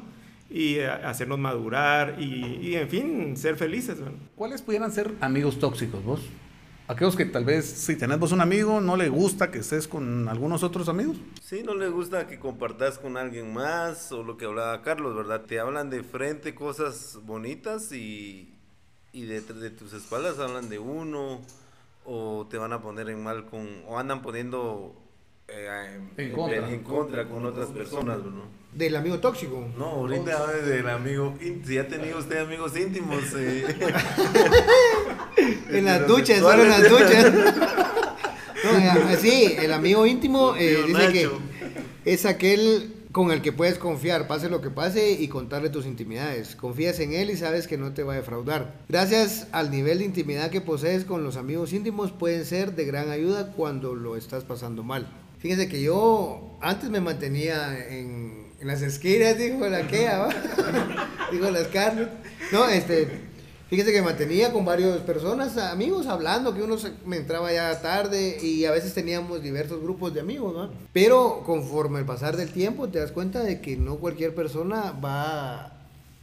y 0.48 0.76
eh, 0.76 0.88
hacernos 0.88 1.38
madurar 1.38 2.16
y, 2.18 2.58
y, 2.60 2.76
en 2.76 2.88
fin, 2.88 3.36
ser 3.36 3.56
felices. 3.56 3.98
¿verdad? 3.98 4.14
¿Cuáles 4.34 4.62
pudieran 4.62 4.92
ser 4.92 5.12
amigos 5.20 5.58
tóxicos 5.58 6.04
vos? 6.04 6.20
Aquellos 6.88 7.16
que 7.16 7.24
tal 7.24 7.44
vez, 7.44 7.64
si 7.64 7.96
tenés 7.96 8.20
vos 8.20 8.30
un 8.30 8.40
amigo, 8.40 8.80
no 8.80 8.96
le 8.96 9.08
gusta 9.08 9.50
que 9.50 9.58
estés 9.58 9.88
con 9.88 10.28
algunos 10.28 10.62
otros 10.62 10.88
amigos. 10.88 11.16
Sí, 11.42 11.64
no 11.64 11.74
le 11.74 11.88
gusta 11.88 12.28
que 12.28 12.38
compartas 12.38 12.98
con 12.98 13.16
alguien 13.16 13.52
más, 13.52 14.12
o 14.12 14.22
lo 14.22 14.36
que 14.36 14.44
hablaba 14.44 14.82
Carlos, 14.82 15.16
¿verdad? 15.16 15.42
Te 15.46 15.58
hablan 15.58 15.90
de 15.90 16.04
frente 16.04 16.54
cosas 16.54 17.18
bonitas 17.24 17.90
y, 17.90 18.54
y 19.12 19.24
de, 19.24 19.40
de 19.40 19.70
tus 19.70 19.94
espaldas 19.94 20.38
hablan 20.38 20.68
de 20.68 20.78
uno, 20.78 21.40
o 22.04 22.46
te 22.48 22.56
van 22.56 22.72
a 22.72 22.80
poner 22.80 23.10
en 23.10 23.20
mal 23.20 23.46
con, 23.46 23.66
o 23.88 23.98
andan 23.98 24.22
poniendo 24.22 24.94
eh, 25.48 26.00
En 26.16 26.32
contra. 26.32 26.68
en 26.68 26.82
contra 26.82 27.28
con 27.28 27.44
otras 27.46 27.68
personas, 27.68 28.18
¿no? 28.18 28.56
Del 28.72 28.96
amigo 28.96 29.18
tóxico. 29.20 29.66
No, 29.78 29.86
ahorita 29.86 30.38
habla 30.38 30.56
del 30.56 30.88
amigo, 30.88 31.34
si 31.40 31.74
ya 31.74 31.88
tenía 31.88 32.16
usted 32.16 32.38
amigos 32.38 32.76
íntimos, 32.76 33.22
eh, 33.36 33.64
En 35.70 35.84
las 35.84 36.06
duchas, 36.06 36.40
solo 36.40 36.62
en 36.62 36.68
las 36.68 36.88
duchas. 36.88 37.32
No, 38.64 39.16
sí, 39.20 39.56
el 39.58 39.72
amigo 39.72 40.06
íntimo 40.06 40.54
eh, 40.56 40.84
dice 40.86 41.12
que 41.12 41.30
es 42.04 42.26
aquel 42.26 42.92
con 43.12 43.30
el 43.30 43.40
que 43.40 43.50
puedes 43.50 43.78
confiar, 43.78 44.26
pase 44.26 44.50
lo 44.50 44.60
que 44.60 44.68
pase 44.68 45.12
y 45.12 45.28
contarle 45.28 45.70
tus 45.70 45.86
intimidades. 45.86 46.54
Confías 46.54 47.00
en 47.00 47.14
él 47.14 47.30
y 47.30 47.36
sabes 47.36 47.66
que 47.66 47.78
no 47.78 47.94
te 47.94 48.02
va 48.02 48.12
a 48.12 48.16
defraudar. 48.16 48.74
Gracias 48.90 49.46
al 49.52 49.70
nivel 49.70 50.00
de 50.00 50.04
intimidad 50.04 50.50
que 50.50 50.60
posees 50.60 51.06
con 51.06 51.24
los 51.24 51.36
amigos 51.36 51.72
íntimos, 51.72 52.12
pueden 52.12 52.44
ser 52.44 52.74
de 52.74 52.84
gran 52.84 53.10
ayuda 53.10 53.52
cuando 53.52 53.94
lo 53.94 54.16
estás 54.16 54.44
pasando 54.44 54.82
mal. 54.82 55.06
Fíjense 55.46 55.68
que 55.68 55.80
yo 55.80 56.56
antes 56.60 56.90
me 56.90 57.00
mantenía 57.00 57.78
en, 57.88 58.48
en 58.60 58.66
las 58.66 58.82
esquinas, 58.82 59.38
dijo 59.38 59.60
la 59.68 59.82
¿va? 59.82 60.28
dijo 61.30 61.48
las 61.52 61.68
Carlos. 61.68 62.08
No, 62.50 62.68
este, 62.68 63.06
Fíjese 63.70 63.92
que 63.92 64.02
mantenía 64.02 64.52
con 64.52 64.64
varias 64.64 64.98
personas, 65.02 65.56
amigos, 65.56 66.08
hablando, 66.08 66.52
que 66.52 66.62
uno 66.64 66.78
se- 66.78 66.94
me 67.04 67.18
entraba 67.18 67.52
ya 67.52 67.80
tarde 67.80 68.38
y 68.42 68.64
a 68.64 68.72
veces 68.72 68.92
teníamos 68.92 69.40
diversos 69.40 69.80
grupos 69.80 70.12
de 70.14 70.20
amigos, 70.20 70.52
¿no? 70.52 70.68
Pero 70.92 71.44
conforme 71.46 72.00
el 72.00 72.04
pasar 72.06 72.36
del 72.36 72.50
tiempo 72.50 72.88
te 72.88 72.98
das 72.98 73.12
cuenta 73.12 73.44
de 73.44 73.60
que 73.60 73.76
no 73.76 73.98
cualquier 73.98 74.34
persona 74.34 74.90
va 74.90 75.74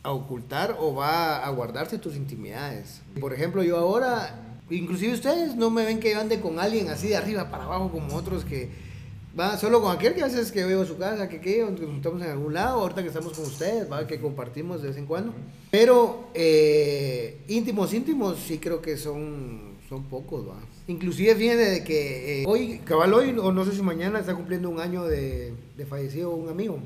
a 0.04 0.12
ocultar 0.12 0.76
o 0.82 0.94
va 0.96 1.38
a 1.38 1.50
guardarse 1.52 1.98
tus 1.98 2.18
intimidades. 2.18 3.00
Por 3.22 3.32
ejemplo, 3.34 3.64
yo 3.64 3.78
ahora, 3.78 4.36
inclusive 4.70 5.14
ustedes 5.14 5.56
no 5.56 5.70
me 5.70 5.86
ven 5.86 6.02
que 6.02 6.12
yo 6.12 6.20
ande 6.20 6.42
con 6.42 6.60
alguien 6.60 6.90
así 6.90 7.08
de 7.08 7.16
arriba 7.16 7.50
para 7.50 7.64
abajo 7.64 7.90
como 7.90 8.16
otros 8.18 8.44
que 8.44 8.92
Va 9.38 9.58
solo 9.58 9.82
con 9.82 9.96
aquel 9.96 10.14
que 10.14 10.22
a 10.22 10.26
veces 10.26 10.52
que 10.52 10.64
veo 10.64 10.86
su 10.86 10.96
casa, 10.98 11.28
que, 11.28 11.42
que 11.42 11.62
nos 11.62 11.80
juntamos 11.80 12.22
en 12.22 12.30
algún 12.30 12.54
lado, 12.54 12.82
ahorita 12.82 13.02
que 13.02 13.08
estamos 13.08 13.34
con 13.34 13.46
ustedes, 13.46 13.92
¿va? 13.92 14.06
que 14.06 14.20
compartimos 14.20 14.82
de 14.84 14.90
vez 14.90 14.98
en 14.98 15.08
cuando. 15.08 15.34
Pero 15.72 16.30
eh, 16.36 17.40
íntimos, 17.48 17.94
íntimos, 17.94 18.38
sí 18.38 18.60
creo 18.60 18.80
que 18.80 18.96
son, 18.96 19.78
son 19.90 20.04
pocos. 20.04 20.48
¿va? 20.48 20.60
Inclusive 20.88 21.36
fíjense 21.36 21.66
de 21.66 21.84
que 21.84 22.42
eh, 22.42 22.46
hoy, 22.48 22.80
cabal 22.86 23.12
hoy, 23.16 23.36
o 23.40 23.52
no 23.52 23.66
sé 23.66 23.72
si 23.72 23.82
mañana, 23.82 24.20
está 24.20 24.36
cumpliendo 24.36 24.70
un 24.70 24.80
año 24.80 25.04
de, 25.06 25.54
de 25.76 25.86
fallecido 25.88 26.36
un 26.36 26.50
amigo. 26.50 26.78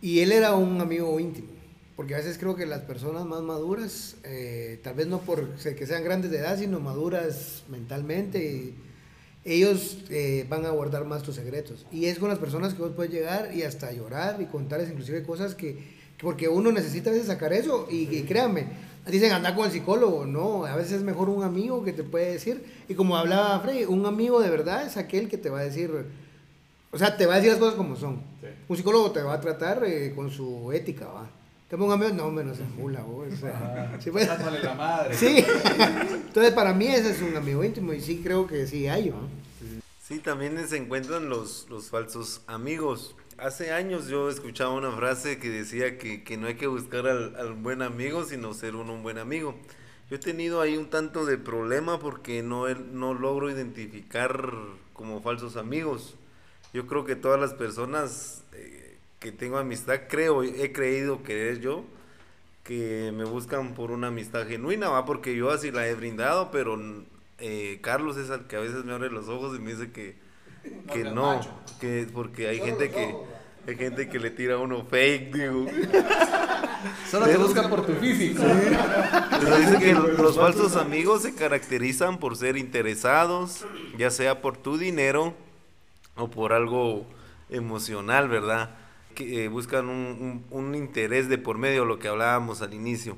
Y 0.00 0.20
él 0.20 0.30
era 0.30 0.54
un 0.54 0.80
amigo 0.80 1.18
íntimo. 1.18 1.48
Porque 1.96 2.14
a 2.14 2.18
veces 2.18 2.38
creo 2.38 2.54
que 2.54 2.64
las 2.64 2.82
personas 2.82 3.26
más 3.26 3.42
maduras, 3.42 4.14
eh, 4.22 4.78
tal 4.84 4.94
vez 4.94 5.08
no 5.08 5.18
por 5.18 5.48
que 5.56 5.84
sean 5.84 6.04
grandes 6.04 6.30
de 6.30 6.38
edad, 6.38 6.56
sino 6.56 6.78
maduras 6.78 7.64
mentalmente, 7.68 8.38
y 8.38 8.74
ellos 9.44 9.98
eh, 10.10 10.46
van 10.48 10.66
a 10.66 10.70
guardar 10.70 11.04
más 11.04 11.22
tus 11.22 11.36
secretos. 11.36 11.86
Y 11.92 12.06
es 12.06 12.18
con 12.18 12.28
las 12.28 12.38
personas 12.38 12.74
que 12.74 12.82
vos 12.82 12.92
puedes 12.94 13.12
llegar 13.12 13.50
y 13.54 13.62
hasta 13.62 13.92
llorar 13.92 14.40
y 14.40 14.46
contarles 14.46 14.90
inclusive 14.90 15.22
cosas 15.22 15.54
que, 15.54 15.74
que 15.74 16.22
porque 16.22 16.48
uno 16.48 16.72
necesita 16.72 17.10
a 17.10 17.12
veces 17.12 17.28
sacar 17.28 17.52
eso. 17.52 17.86
Y, 17.90 18.14
y 18.14 18.22
créanme, 18.24 18.66
dicen 19.06 19.32
anda 19.32 19.54
con 19.54 19.66
el 19.66 19.72
psicólogo. 19.72 20.26
No, 20.26 20.66
a 20.66 20.76
veces 20.76 20.94
es 20.94 21.02
mejor 21.02 21.28
un 21.28 21.42
amigo 21.42 21.84
que 21.84 21.92
te 21.92 22.02
puede 22.02 22.32
decir. 22.32 22.64
Y 22.88 22.94
como 22.94 23.16
hablaba 23.16 23.60
Frey, 23.60 23.84
un 23.84 24.04
amigo 24.06 24.40
de 24.40 24.50
verdad 24.50 24.86
es 24.86 24.96
aquel 24.96 25.28
que 25.28 25.38
te 25.38 25.50
va 25.50 25.60
a 25.60 25.64
decir, 25.64 25.90
o 26.90 26.98
sea, 26.98 27.16
te 27.16 27.26
va 27.26 27.34
a 27.34 27.36
decir 27.36 27.50
las 27.50 27.60
cosas 27.60 27.74
como 27.74 27.96
son. 27.96 28.20
Un 28.68 28.76
psicólogo 28.76 29.10
te 29.12 29.22
va 29.22 29.34
a 29.34 29.40
tratar 29.40 29.82
eh, 29.84 30.12
con 30.14 30.30
su 30.30 30.72
ética, 30.72 31.06
va. 31.06 31.30
Te 31.68 31.76
pongo 31.76 31.92
amigo, 31.92 32.12
no, 32.12 32.30
menos 32.30 32.56
se 32.56 32.62
mula, 32.64 33.02
vos. 33.02 33.28
O 33.32 33.36
sea, 33.36 33.98
pues- 34.10 34.26
Dándole 34.26 34.62
la 34.62 34.74
madre. 34.74 35.14
Sí. 35.14 35.44
Entonces, 36.26 36.52
para 36.54 36.72
mí 36.72 36.86
ese 36.86 37.10
es 37.10 37.20
un 37.20 37.36
amigo 37.36 37.62
íntimo 37.62 37.92
y 37.92 38.00
sí 38.00 38.20
creo 38.22 38.46
que 38.46 38.66
sí 38.66 38.88
hay, 38.88 39.10
¿no? 39.10 39.28
Sí, 40.02 40.18
también 40.20 40.66
se 40.66 40.78
encuentran 40.78 41.28
los, 41.28 41.66
los 41.68 41.90
falsos 41.90 42.40
amigos. 42.46 43.14
Hace 43.36 43.72
años 43.72 44.08
yo 44.08 44.30
escuchaba 44.30 44.70
una 44.72 44.90
frase 44.92 45.38
que 45.38 45.50
decía 45.50 45.98
que, 45.98 46.24
que 46.24 46.38
no 46.38 46.46
hay 46.46 46.54
que 46.54 46.66
buscar 46.66 47.06
al, 47.06 47.36
al 47.36 47.52
buen 47.52 47.82
amigo, 47.82 48.24
sino 48.24 48.54
ser 48.54 48.74
uno 48.74 48.94
un 48.94 49.02
buen 49.02 49.18
amigo. 49.18 49.54
Yo 50.08 50.16
he 50.16 50.18
tenido 50.18 50.62
ahí 50.62 50.78
un 50.78 50.88
tanto 50.88 51.26
de 51.26 51.36
problema 51.36 52.00
porque 52.00 52.42
no, 52.42 52.66
no 52.74 53.12
logro 53.12 53.50
identificar 53.50 54.54
como 54.94 55.20
falsos 55.20 55.58
amigos. 55.58 56.14
Yo 56.72 56.86
creo 56.86 57.04
que 57.04 57.14
todas 57.14 57.38
las 57.38 57.52
personas 57.52 58.42
que 59.18 59.32
tengo 59.32 59.58
amistad, 59.58 60.02
creo, 60.08 60.42
he 60.42 60.72
creído 60.72 61.22
querer 61.22 61.60
yo, 61.60 61.84
que 62.62 63.12
me 63.14 63.24
buscan 63.24 63.74
por 63.74 63.90
una 63.90 64.08
amistad 64.08 64.46
genuina, 64.46 64.88
va, 64.88 65.04
porque 65.04 65.34
yo 65.34 65.50
así 65.50 65.70
la 65.70 65.88
he 65.88 65.94
brindado, 65.94 66.50
pero 66.50 66.78
eh, 67.38 67.78
Carlos 67.82 68.16
es 68.16 68.30
el 68.30 68.46
que 68.46 68.56
a 68.56 68.60
veces 68.60 68.84
me 68.84 68.92
abre 68.92 69.10
los 69.10 69.28
ojos 69.28 69.56
y 69.56 69.60
me 69.60 69.72
dice 69.72 69.90
que, 69.90 70.16
que 70.92 71.04
no, 71.04 71.40
que 71.80 72.06
porque 72.12 72.48
hay 72.48 72.60
gente 72.60 72.90
que 72.90 73.14
hay 73.66 73.76
gente 73.76 74.08
que 74.08 74.18
le 74.18 74.30
tira 74.30 74.54
a 74.54 74.58
uno 74.58 74.82
fake, 74.82 75.34
digo. 75.34 75.66
Solo 77.10 77.26
te 77.26 77.36
buscan 77.36 77.68
por 77.68 77.84
tu 77.84 77.92
físico. 77.96 78.42
Pero 78.42 79.56
dice 79.58 79.78
que 79.78 79.92
los 79.92 80.36
falsos 80.36 80.74
amigos 80.76 81.22
se 81.22 81.34
caracterizan 81.34 82.18
por 82.18 82.36
ser 82.36 82.56
interesados, 82.56 83.66
ya 83.98 84.10
sea 84.10 84.40
por 84.40 84.56
tu 84.56 84.78
dinero 84.78 85.34
o 86.16 86.30
por 86.30 86.54
algo 86.54 87.06
emocional, 87.50 88.28
¿verdad? 88.28 88.70
Que 89.18 89.44
eh, 89.44 89.48
buscan 89.48 89.88
un, 89.88 90.44
un- 90.50 90.74
interés 90.76 91.28
de 91.28 91.38
por 91.38 91.58
medio, 91.58 91.84
lo 91.84 91.98
que 91.98 92.06
hablábamos 92.06 92.62
al 92.62 92.72
inicio. 92.72 93.16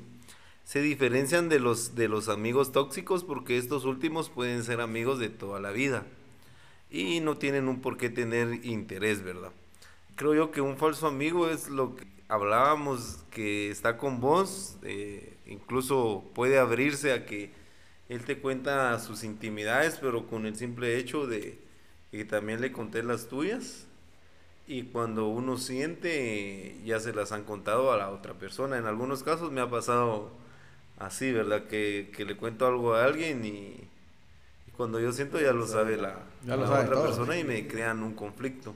Se 0.63 0.81
diferencian 0.81 1.47
de 1.47 1.59
los, 1.59 1.93
de 1.93 2.07
los 2.07 2.27
amigos 2.27 2.71
tóxicos 2.71 3.23
porque 3.23 3.57
estos 3.59 3.85
últimos 3.85 4.29
pueden 4.29 4.63
ser 4.63 4.81
amigos 4.81 5.19
de 5.19 5.29
toda 5.29 5.59
la 5.59 5.69
vida 5.71 6.05
y 6.89 7.19
no 7.19 7.37
tienen 7.37 7.67
un 7.67 7.81
por 7.81 7.97
qué 7.97 8.09
tener 8.09 8.65
interés, 8.65 9.21
¿verdad? 9.23 9.51
Creo 10.15 10.33
yo 10.33 10.51
que 10.51 10.61
un 10.61 10.77
falso 10.77 11.05
amigo 11.07 11.49
es 11.49 11.69
lo 11.69 11.95
que 11.95 12.05
hablábamos, 12.29 13.19
que 13.29 13.69
está 13.69 13.97
con 13.97 14.21
vos, 14.21 14.77
eh, 14.83 15.37
incluso 15.45 16.23
puede 16.33 16.57
abrirse 16.57 17.13
a 17.13 17.25
que 17.27 17.51
él 18.09 18.23
te 18.25 18.39
cuenta 18.39 18.97
sus 18.99 19.23
intimidades, 19.23 19.97
pero 20.01 20.25
con 20.27 20.45
el 20.47 20.55
simple 20.55 20.97
hecho 20.97 21.27
de 21.27 21.59
que 22.11 22.25
también 22.25 22.59
le 22.61 22.71
conté 22.71 23.03
las 23.03 23.27
tuyas. 23.27 23.87
Y 24.73 24.83
cuando 24.83 25.27
uno 25.27 25.57
siente, 25.57 26.77
ya 26.85 26.99
se 27.01 27.11
las 27.13 27.33
han 27.33 27.43
contado 27.43 27.91
a 27.91 27.97
la 27.97 28.09
otra 28.09 28.33
persona. 28.35 28.77
En 28.77 28.85
algunos 28.85 29.21
casos 29.21 29.51
me 29.51 29.59
ha 29.59 29.69
pasado 29.69 30.29
así, 30.97 31.31
¿verdad? 31.33 31.63
Que, 31.67 32.09
que 32.15 32.23
le 32.23 32.37
cuento 32.37 32.65
algo 32.65 32.93
a 32.93 33.03
alguien 33.03 33.43
y, 33.43 33.49
y 34.67 34.71
cuando 34.77 34.99
yo 35.01 35.11
siento 35.11 35.41
ya 35.41 35.51
lo 35.51 35.67
sabe 35.67 35.97
la, 35.97 36.19
Ya 36.45 36.55
lo 36.55 36.61
la 36.61 36.67
sabe 36.67 36.83
otra 36.85 36.95
todo. 36.95 37.03
persona 37.05 37.37
y 37.37 37.43
me 37.43 37.67
crean 37.67 38.01
un 38.01 38.13
conflicto. 38.13 38.73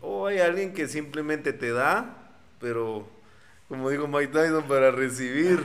O 0.00 0.26
hay 0.26 0.38
alguien 0.40 0.74
que 0.74 0.88
simplemente 0.88 1.52
te 1.52 1.70
da, 1.70 2.32
pero 2.60 3.06
como 3.68 3.90
dijo 3.90 4.08
Mike 4.08 4.28
Tyson, 4.32 4.64
para 4.66 4.90
recibir. 4.90 5.60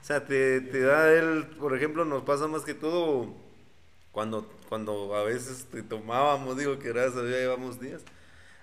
O 0.00 0.04
sea, 0.04 0.24
te, 0.26 0.60
te 0.62 0.80
da 0.80 1.12
él, 1.12 1.46
por 1.60 1.76
ejemplo, 1.76 2.04
nos 2.06 2.22
pasa 2.22 2.48
más 2.48 2.62
que 2.62 2.74
todo 2.74 3.34
cuando, 4.12 4.50
cuando 4.68 5.14
a 5.14 5.24
veces 5.24 5.66
te 5.70 5.82
tomábamos, 5.82 6.56
digo 6.58 6.78
que 6.78 6.88
gracias 6.88 7.22
ya 7.24 7.36
llevamos 7.36 7.80
días. 7.80 8.02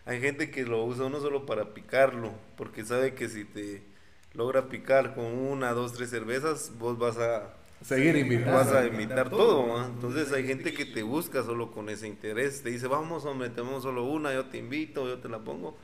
Hay 0.10 0.19
gente 0.22 0.50
que 0.50 0.65
lo 0.65 0.84
usa 0.86 1.08
no 1.10 1.19
solo 1.19 1.45
para 1.45 1.74
picarlo, 1.76 2.32
porque 2.58 2.84
sabe 2.84 3.13
que 3.13 3.30
si 3.30 3.45
te 3.45 3.84
logra 4.34 4.67
picar 4.67 5.13
con 5.13 5.26
una, 5.26 5.72
dos, 5.74 5.93
tres 5.93 6.10
cervezas, 6.10 6.72
vos 6.80 6.98
vas 6.98 7.17
a, 7.17 7.54
Seguir 7.84 8.15
invitando. 8.15 8.54
vas 8.58 8.72
a 8.74 8.86
imitar 8.88 9.30
todo, 9.30 9.67
¿va? 9.67 9.86
Entonces 9.86 10.32
hay 10.34 10.45
gente 10.48 10.74
que 10.74 10.86
te 10.86 11.04
busca 11.04 11.43
solo 11.43 11.72
con 11.72 11.89
ese 11.89 12.08
interés, 12.08 12.63
te 12.63 12.69
dice, 12.72 12.88
vamos, 12.88 13.24
hombre, 13.26 13.50
tenemos 13.50 13.84
solo 13.84 14.04
una, 14.04 14.34
yo 14.34 14.45
te 14.45 14.58
invito, 14.58 15.08
yo 15.08 15.19
te 15.19 15.30
la 15.30 15.39
pongo, 15.39 15.78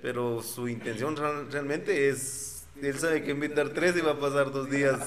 pero 0.00 0.42
su 0.42 0.68
intención 0.68 1.16
real- 1.16 1.48
realmente 1.50 2.08
es, 2.08 2.66
él 2.80 2.96
sabe 2.98 3.22
que 3.24 3.32
invitar 3.32 3.70
tres 3.70 3.96
y 3.96 4.00
va 4.00 4.12
a 4.12 4.18
pasar 4.20 4.50
dos 4.52 4.70
días 4.70 4.98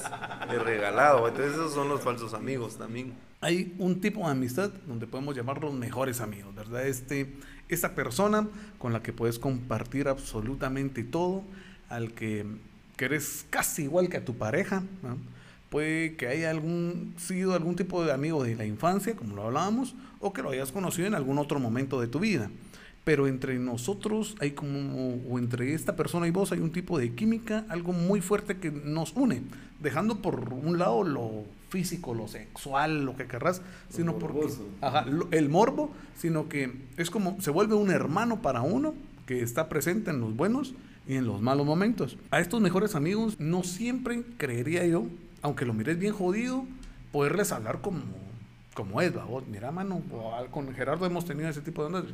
de 0.50 0.58
regalado, 0.58 1.26
entonces 1.26 1.54
esos 1.54 1.72
son 1.72 1.88
los 1.88 2.02
falsos 2.02 2.34
amigos 2.34 2.76
también. 2.76 3.14
Hay 3.40 3.74
un 3.78 4.00
tipo 4.00 4.20
de 4.20 4.30
amistad 4.32 4.70
donde 4.86 5.06
podemos 5.06 5.34
llamarlos 5.36 5.72
mejores 5.74 6.20
amigos, 6.20 6.54
¿verdad? 6.54 6.86
Este, 6.86 7.34
esa 7.68 7.94
persona 7.94 8.48
con 8.78 8.92
la 8.92 9.02
que 9.02 9.12
puedes 9.12 9.38
compartir 9.38 10.08
absolutamente 10.08 11.02
todo, 11.04 11.42
al 11.88 12.12
que, 12.12 12.46
eres 12.98 13.46
casi 13.50 13.82
igual 13.84 14.08
que 14.08 14.16
a 14.18 14.24
tu 14.24 14.34
pareja. 14.36 14.82
Puede 15.70 16.16
que 16.16 16.28
haya 16.28 16.50
algún, 16.50 17.14
sido 17.18 17.54
algún 17.54 17.76
tipo 17.76 18.04
de 18.04 18.12
amigo 18.12 18.44
de 18.44 18.54
la 18.54 18.64
infancia, 18.64 19.16
como 19.16 19.34
lo 19.34 19.42
hablábamos, 19.42 19.94
o 20.20 20.32
que 20.32 20.42
lo 20.42 20.50
hayas 20.50 20.72
conocido 20.72 21.06
en 21.06 21.14
algún 21.14 21.38
otro 21.38 21.58
momento 21.58 22.00
de 22.00 22.08
tu 22.08 22.20
vida. 22.20 22.50
Pero 23.06 23.28
entre 23.28 23.56
nosotros 23.60 24.34
hay 24.40 24.50
como, 24.50 25.20
o 25.30 25.38
entre 25.38 25.74
esta 25.74 25.94
persona 25.94 26.26
y 26.26 26.32
vos 26.32 26.50
hay 26.50 26.58
un 26.58 26.72
tipo 26.72 26.98
de 26.98 27.14
química, 27.14 27.64
algo 27.68 27.92
muy 27.92 28.20
fuerte 28.20 28.56
que 28.56 28.72
nos 28.72 29.12
une, 29.12 29.42
dejando 29.80 30.20
por 30.20 30.52
un 30.52 30.76
lado 30.76 31.04
lo 31.04 31.44
físico, 31.68 32.14
lo 32.14 32.26
sexual, 32.26 33.04
lo 33.04 33.16
que 33.16 33.28
querrás, 33.28 33.62
sino 33.90 34.18
porque 34.18 34.48
ajá, 34.80 35.06
el 35.30 35.48
morbo, 35.48 35.92
sino 36.16 36.48
que 36.48 36.72
es 36.96 37.08
como 37.10 37.40
se 37.40 37.52
vuelve 37.52 37.76
un 37.76 37.92
hermano 37.92 38.42
para 38.42 38.62
uno 38.62 38.92
que 39.24 39.40
está 39.40 39.68
presente 39.68 40.10
en 40.10 40.20
los 40.20 40.34
buenos 40.34 40.74
y 41.06 41.14
en 41.14 41.26
los 41.26 41.40
malos 41.40 41.64
momentos. 41.64 42.18
A 42.32 42.40
estos 42.40 42.60
mejores 42.60 42.96
amigos 42.96 43.38
no 43.38 43.62
siempre 43.62 44.24
creería 44.36 44.84
yo, 44.84 45.06
aunque 45.42 45.64
lo 45.64 45.74
mires 45.74 45.96
bien 45.96 46.12
jodido, 46.12 46.64
poderles 47.12 47.52
hablar 47.52 47.80
como 47.82 48.00
como 48.76 49.00
es, 49.00 49.14
vos, 49.14 49.42
mira, 49.48 49.72
mano, 49.72 50.02
con 50.50 50.72
Gerardo 50.74 51.06
hemos 51.06 51.24
tenido 51.24 51.48
ese 51.48 51.62
tipo 51.62 51.80
de 51.80 51.86
ondas. 51.86 52.04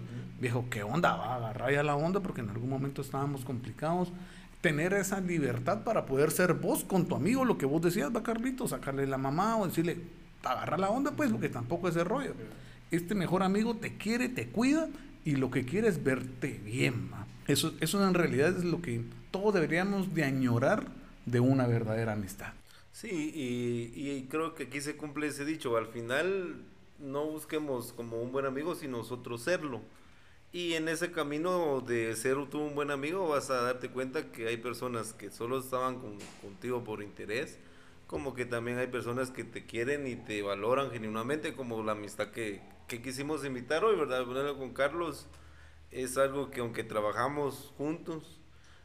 Viejo, 0.41 0.65
¿qué 0.71 0.85
onda? 0.85 1.17
Va, 1.17 1.35
agarrar 1.35 1.73
ya 1.73 1.83
la 1.83 1.97
onda 1.97 2.21
porque 2.21 2.41
en 2.41 2.51
algún 2.51 2.71
momento 2.71 3.03
estábamos 3.03 3.45
complicados. 3.45 4.13
Tener 4.61 4.93
esa 4.93 5.21
libertad 5.21 5.83
para 5.83 6.07
poder 6.07 6.31
ser 6.31 6.55
vos 6.55 6.85
con 6.85 7.07
tu 7.07 7.17
amigo, 7.17 7.45
lo 7.45 7.59
que 7.59 7.67
vos 7.67 7.83
decías, 7.83 8.15
va, 8.15 8.23
Carlito, 8.23 8.69
sacarle 8.69 9.09
la 9.09 9.19
mamá 9.19 9.59
o 9.59 9.67
decirle, 9.67 9.99
agarra 10.45 10.79
la 10.79 10.91
onda, 10.91 11.11
pues, 11.11 11.33
porque 11.33 11.49
tampoco 11.49 11.89
es 11.89 11.97
el 11.97 12.05
rollo. 12.05 12.33
Este 12.93 13.17
mejor 13.17 13.43
amigo 13.43 13.75
te 13.75 13.97
quiere, 13.97 14.29
te 14.29 14.47
cuida 14.47 14.89
y 15.25 15.35
lo 15.35 15.51
que 15.51 15.65
quiere 15.65 15.89
es 15.89 16.05
verte 16.05 16.61
bien, 16.65 17.11
va. 17.13 17.27
Eso, 17.49 17.75
eso 17.81 18.07
en 18.07 18.15
realidad 18.15 18.57
es 18.57 18.63
lo 18.63 18.81
que 18.81 19.05
todos 19.33 19.53
deberíamos 19.53 20.15
de 20.15 20.23
añorar 20.23 20.85
de 21.27 21.41
una 21.41 21.67
verdadera 21.67 22.13
amistad. 22.13 22.53
Sí, 22.93 23.33
y, 23.35 24.27
creo 24.29 24.55
que 24.55 24.65
aquí 24.65 24.81
se 24.81 24.97
cumple 24.97 25.27
ese 25.29 25.45
dicho, 25.45 25.77
al 25.77 25.87
final 25.87 26.63
no 26.99 27.25
busquemos 27.27 27.93
como 27.95 28.21
un 28.23 28.33
buen 28.33 28.47
amigo, 28.47 28.75
sino 28.75 28.99
nosotros 28.99 29.43
serlo. 29.43 29.81
Y 30.53 30.75
en 30.75 30.89
ese 30.89 31.11
camino 31.11 31.81
de 31.81 32.15
ser 32.15 32.37
tú 32.51 32.61
un 32.61 32.75
buen 32.75 32.91
amigo 32.91 33.29
vas 33.29 33.51
a 33.51 33.63
darte 33.63 33.89
cuenta 33.91 34.31
que 34.31 34.49
hay 34.49 34.59
personas 34.59 35.15
que 35.15 35.31
solo 35.31 35.59
estaban 35.59 36.01
contigo 36.43 36.85
por 36.85 37.03
interés, 37.03 37.59
como 38.07 38.35
que 38.35 38.45
también 38.45 38.79
hay 38.79 38.89
personas 38.89 39.31
que 39.31 39.45
te 39.45 39.65
quieren 39.65 40.07
y 40.07 40.17
te 40.17 40.43
valoran 40.43 40.91
genuinamente, 40.91 41.55
como 41.55 41.83
la 41.83 41.93
amistad 41.93 42.29
que, 42.31 42.61
que 42.89 43.01
quisimos 43.01 43.45
invitar 43.47 43.85
hoy, 43.85 43.97
¿verdad? 43.97 44.27
con 44.59 44.75
Carlos 44.75 45.27
es 45.91 46.19
algo 46.19 46.51
que 46.51 46.61
aunque 46.61 46.85
trabajamos 46.85 47.73
juntos, 47.79 48.39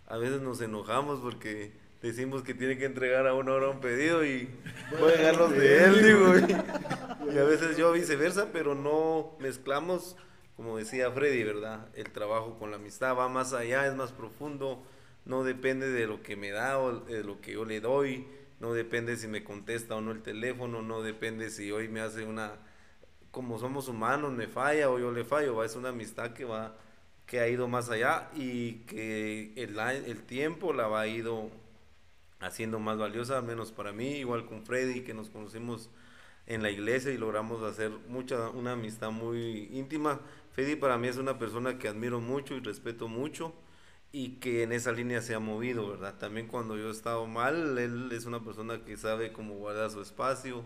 a 0.07 0.17
veces 0.17 0.41
nos 0.41 0.61
enojamos 0.61 1.19
porque 1.19 1.73
decimos 2.01 2.43
que 2.43 2.53
tiene 2.53 2.77
que 2.77 2.85
entregar 2.85 3.27
a 3.27 3.33
una 3.33 3.53
hora 3.53 3.69
un 3.69 3.79
pedido 3.79 4.25
y 4.25 4.49
voy 4.99 5.13
a 5.13 5.33
los 5.33 5.51
de 5.51 5.83
él, 5.83 6.03
digo. 6.03 6.33
Y, 7.31 7.37
a 7.37 7.43
veces 7.43 7.77
yo 7.77 7.91
viceversa, 7.91 8.49
pero 8.51 8.75
no 8.75 9.35
mezclamos, 9.39 10.15
como 10.55 10.77
decía 10.77 11.11
Freddy, 11.11 11.43
¿verdad? 11.43 11.87
El 11.93 12.09
trabajo 12.11 12.57
con 12.57 12.71
la 12.71 12.77
amistad 12.77 13.15
va 13.15 13.27
más 13.29 13.53
allá, 13.53 13.85
es 13.85 13.95
más 13.95 14.11
profundo, 14.11 14.83
no 15.25 15.43
depende 15.43 15.89
de 15.89 16.07
lo 16.07 16.23
que 16.23 16.35
me 16.35 16.51
da 16.51 16.79
o 16.79 17.01
de 17.01 17.23
lo 17.23 17.41
que 17.41 17.53
yo 17.53 17.65
le 17.65 17.81
doy, 17.81 18.27
no 18.59 18.73
depende 18.73 19.17
si 19.17 19.27
me 19.27 19.43
contesta 19.43 19.95
o 19.95 20.01
no 20.01 20.11
el 20.11 20.21
teléfono, 20.21 20.81
no 20.81 21.01
depende 21.01 21.49
si 21.49 21.71
hoy 21.71 21.89
me 21.89 21.99
hace 21.99 22.23
una, 22.23 22.53
como 23.31 23.59
somos 23.59 23.87
humanos, 23.87 24.31
me 24.31 24.47
falla 24.47 24.89
o 24.89 24.99
yo 24.99 25.11
le 25.11 25.25
fallo, 25.25 25.55
va, 25.55 25.65
es 25.65 25.75
una 25.75 25.89
amistad 25.89 26.33
que 26.33 26.45
va 26.45 26.75
que 27.27 27.41
ha 27.41 27.49
ido 27.49 27.67
más 27.67 27.89
allá 27.89 28.29
y 28.33 28.85
que 28.85 29.51
el, 29.57 29.77
el 29.77 30.23
tiempo 30.23 30.71
la 30.71 30.87
va 30.87 31.01
a 31.01 31.07
ido 31.07 31.51
haciendo 32.39 32.79
más 32.79 32.97
valiosa, 32.97 33.41
menos 33.41 33.71
para 33.71 33.91
mí, 33.91 34.17
igual 34.17 34.45
con 34.45 34.63
Freddy, 34.63 35.01
que 35.01 35.13
nos 35.13 35.29
conocimos 35.29 35.89
en 36.45 36.63
la 36.63 36.71
iglesia 36.71 37.11
y 37.11 37.17
logramos 37.17 37.61
hacer 37.63 37.91
mucha, 38.07 38.49
una 38.49 38.73
amistad 38.73 39.11
muy 39.11 39.69
íntima. 39.71 40.21
Freddy 40.53 40.75
para 40.75 40.97
mí 40.97 41.07
es 41.07 41.17
una 41.17 41.37
persona 41.37 41.77
que 41.77 41.87
admiro 41.87 42.19
mucho 42.19 42.55
y 42.55 42.59
respeto 42.59 43.07
mucho 43.07 43.53
y 44.11 44.35
que 44.39 44.63
en 44.63 44.71
esa 44.71 44.91
línea 44.91 45.21
se 45.21 45.35
ha 45.35 45.39
movido, 45.39 45.89
¿verdad? 45.89 46.17
También 46.17 46.47
cuando 46.47 46.77
yo 46.77 46.87
he 46.87 46.91
estado 46.91 47.27
mal, 47.27 47.77
él 47.77 48.09
es 48.11 48.25
una 48.25 48.43
persona 48.43 48.83
que 48.83 48.97
sabe 48.97 49.33
cómo 49.33 49.55
guardar 49.55 49.89
su 49.89 50.01
espacio, 50.01 50.63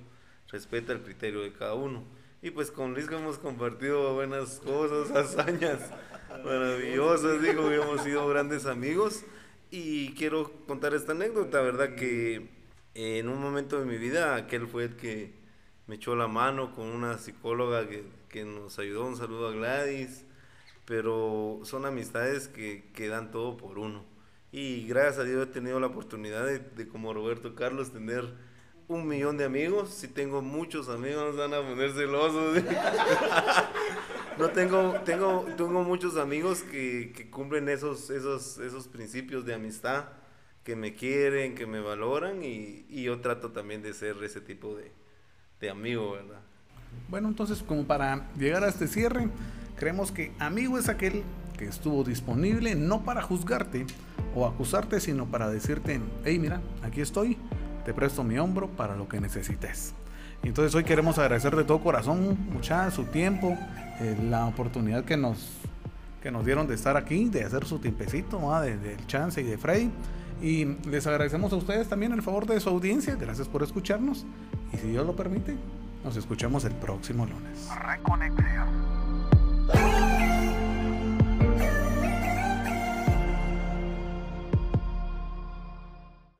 respeta 0.50 0.94
el 0.94 1.02
criterio 1.02 1.42
de 1.42 1.52
cada 1.52 1.74
uno. 1.74 2.04
Y 2.44 2.52
pues 2.52 2.72
con 2.72 2.94
Luis 2.94 3.08
hemos 3.12 3.38
compartido 3.40 4.14
buenas 4.14 4.60
cosas, 4.60 5.12
hazañas 5.16 5.80
maravillosas, 6.46 7.42
digo, 7.42 7.70
hemos 7.72 8.02
sido 8.04 8.28
grandes 8.28 8.66
amigos. 8.68 9.24
Y 9.74 10.14
quiero 10.16 10.52
contar 10.68 10.94
esta 10.94 11.14
anécdota, 11.14 11.62
¿verdad? 11.62 11.96
Que 11.96 12.50
en 12.94 13.30
un 13.30 13.40
momento 13.42 13.80
de 13.80 13.86
mi 13.86 13.98
vida, 13.98 14.36
aquel 14.36 14.68
fue 14.68 14.84
el 14.84 14.98
que 14.98 15.34
me 15.88 15.96
echó 15.96 16.14
la 16.14 16.28
mano 16.28 16.76
con 16.76 16.88
una 16.88 17.18
psicóloga 17.18 17.88
que, 17.88 18.04
que 18.28 18.44
nos 18.44 18.78
ayudó. 18.80 19.06
Un 19.06 19.16
saludo 19.16 19.48
a 19.48 19.52
Gladys. 19.54 20.26
Pero 20.86 21.62
son 21.64 21.86
amistades 21.86 22.50
que, 22.50 22.92
que, 22.94 23.08
dan 23.08 23.32
todo 23.32 23.56
por 23.56 23.80
uno. 23.80 24.04
Y 24.52 24.86
gracias 24.88 25.20
a 25.20 25.24
Dios 25.24 25.48
he 25.48 25.52
tenido 25.52 25.80
la 25.80 25.88
oportunidad 25.88 26.46
de, 26.46 26.60
de 26.60 26.88
como 26.90 27.14
Roberto 27.14 27.56
Carlos, 27.56 27.94
tener 27.94 28.26
un 28.90 29.08
millón 29.08 29.38
de 29.38 29.46
amigos. 29.46 29.90
Si 29.92 30.10
tengo 30.10 30.42
muchos 30.42 30.90
amigos, 30.90 31.38
van 31.38 31.54
a 31.54 31.62
poner 31.62 31.94
celosos. 31.94 32.58
no 34.38 34.50
tengo, 34.50 34.94
tengo, 35.06 35.46
tengo 35.58 35.84
muchos 35.84 36.18
amigos 36.18 36.64
que, 36.64 37.14
que, 37.16 37.30
cumplen 37.30 37.70
esos, 37.70 38.10
esos, 38.10 38.58
esos 38.58 38.88
principios 38.88 39.46
de 39.46 39.54
amistad, 39.54 40.06
que 40.64 40.76
me 40.76 40.94
quieren, 40.94 41.56
que 41.56 41.66
me 41.66 41.80
valoran 41.80 42.44
y, 42.44 42.86
y 42.90 43.04
yo 43.04 43.20
trato 43.20 43.52
también 43.52 43.82
de 43.82 43.94
ser 43.94 44.16
ese 44.24 44.42
tipo 44.42 44.76
de, 44.76 44.92
de 45.60 45.70
amigo, 45.70 46.12
¿verdad? 46.12 46.42
Bueno, 47.08 47.30
entonces 47.30 47.64
como 47.64 47.86
para 47.86 48.32
llegar 48.38 48.64
a 48.64 48.70
este 48.70 48.88
cierre, 48.88 49.30
creemos 49.76 50.12
que 50.12 50.32
amigo 50.40 50.78
es 50.78 50.90
aquel 50.90 51.24
que 51.58 51.66
estuvo 51.66 52.04
disponible 52.04 52.76
no 52.76 53.04
para 53.04 53.22
juzgarte 53.22 53.86
o 54.36 54.46
acusarte, 54.48 55.00
sino 55.00 55.26
para 55.26 55.50
decirte, 55.50 56.00
hey 56.26 56.40
mira, 56.40 56.62
aquí 56.84 57.02
estoy, 57.02 57.38
te 57.86 57.94
presto 57.94 58.24
mi 58.24 58.38
hombro 58.38 58.68
para 58.70 58.96
lo 58.96 59.08
que 59.08 59.20
necesites. 59.20 59.94
Entonces 60.44 60.74
hoy 60.76 60.84
queremos 60.84 61.18
agradecer 61.20 61.56
de 61.56 61.64
todo 61.64 61.80
corazón, 61.80 62.38
mucha 62.52 62.90
su 62.92 63.06
tiempo, 63.06 63.58
eh, 64.00 64.18
la 64.30 64.48
oportunidad 64.48 65.06
que 65.06 65.16
nos, 65.16 65.52
que 66.22 66.32
nos 66.32 66.46
dieron 66.46 66.68
de 66.68 66.76
estar 66.76 66.98
aquí, 66.98 67.30
de 67.30 67.44
hacer 67.44 67.66
su 67.66 67.80
tiempecito, 67.80 68.40
del 68.62 68.82
de 68.82 68.98
chance 69.08 69.40
y 69.40 69.44
de 69.44 69.58
Freddy. 69.58 69.92
Y 70.42 70.66
les 70.90 71.06
agradecemos 71.06 71.54
a 71.54 71.58
ustedes 71.58 71.88
también 71.88 72.12
el 72.14 72.24
favor 72.24 72.48
de 72.48 72.60
su 72.60 72.70
audiencia. 72.70 73.16
Gracias 73.16 73.48
por 73.48 73.62
escucharnos. 73.62 74.26
Y 74.74 74.78
si 74.78 74.88
Dios 74.88 75.06
lo 75.06 75.16
permite, 75.16 75.56
nos 76.04 76.18
escuchamos 76.18 76.66
el 76.66 76.74
próximo 76.74 77.28
lunes. 77.28 77.68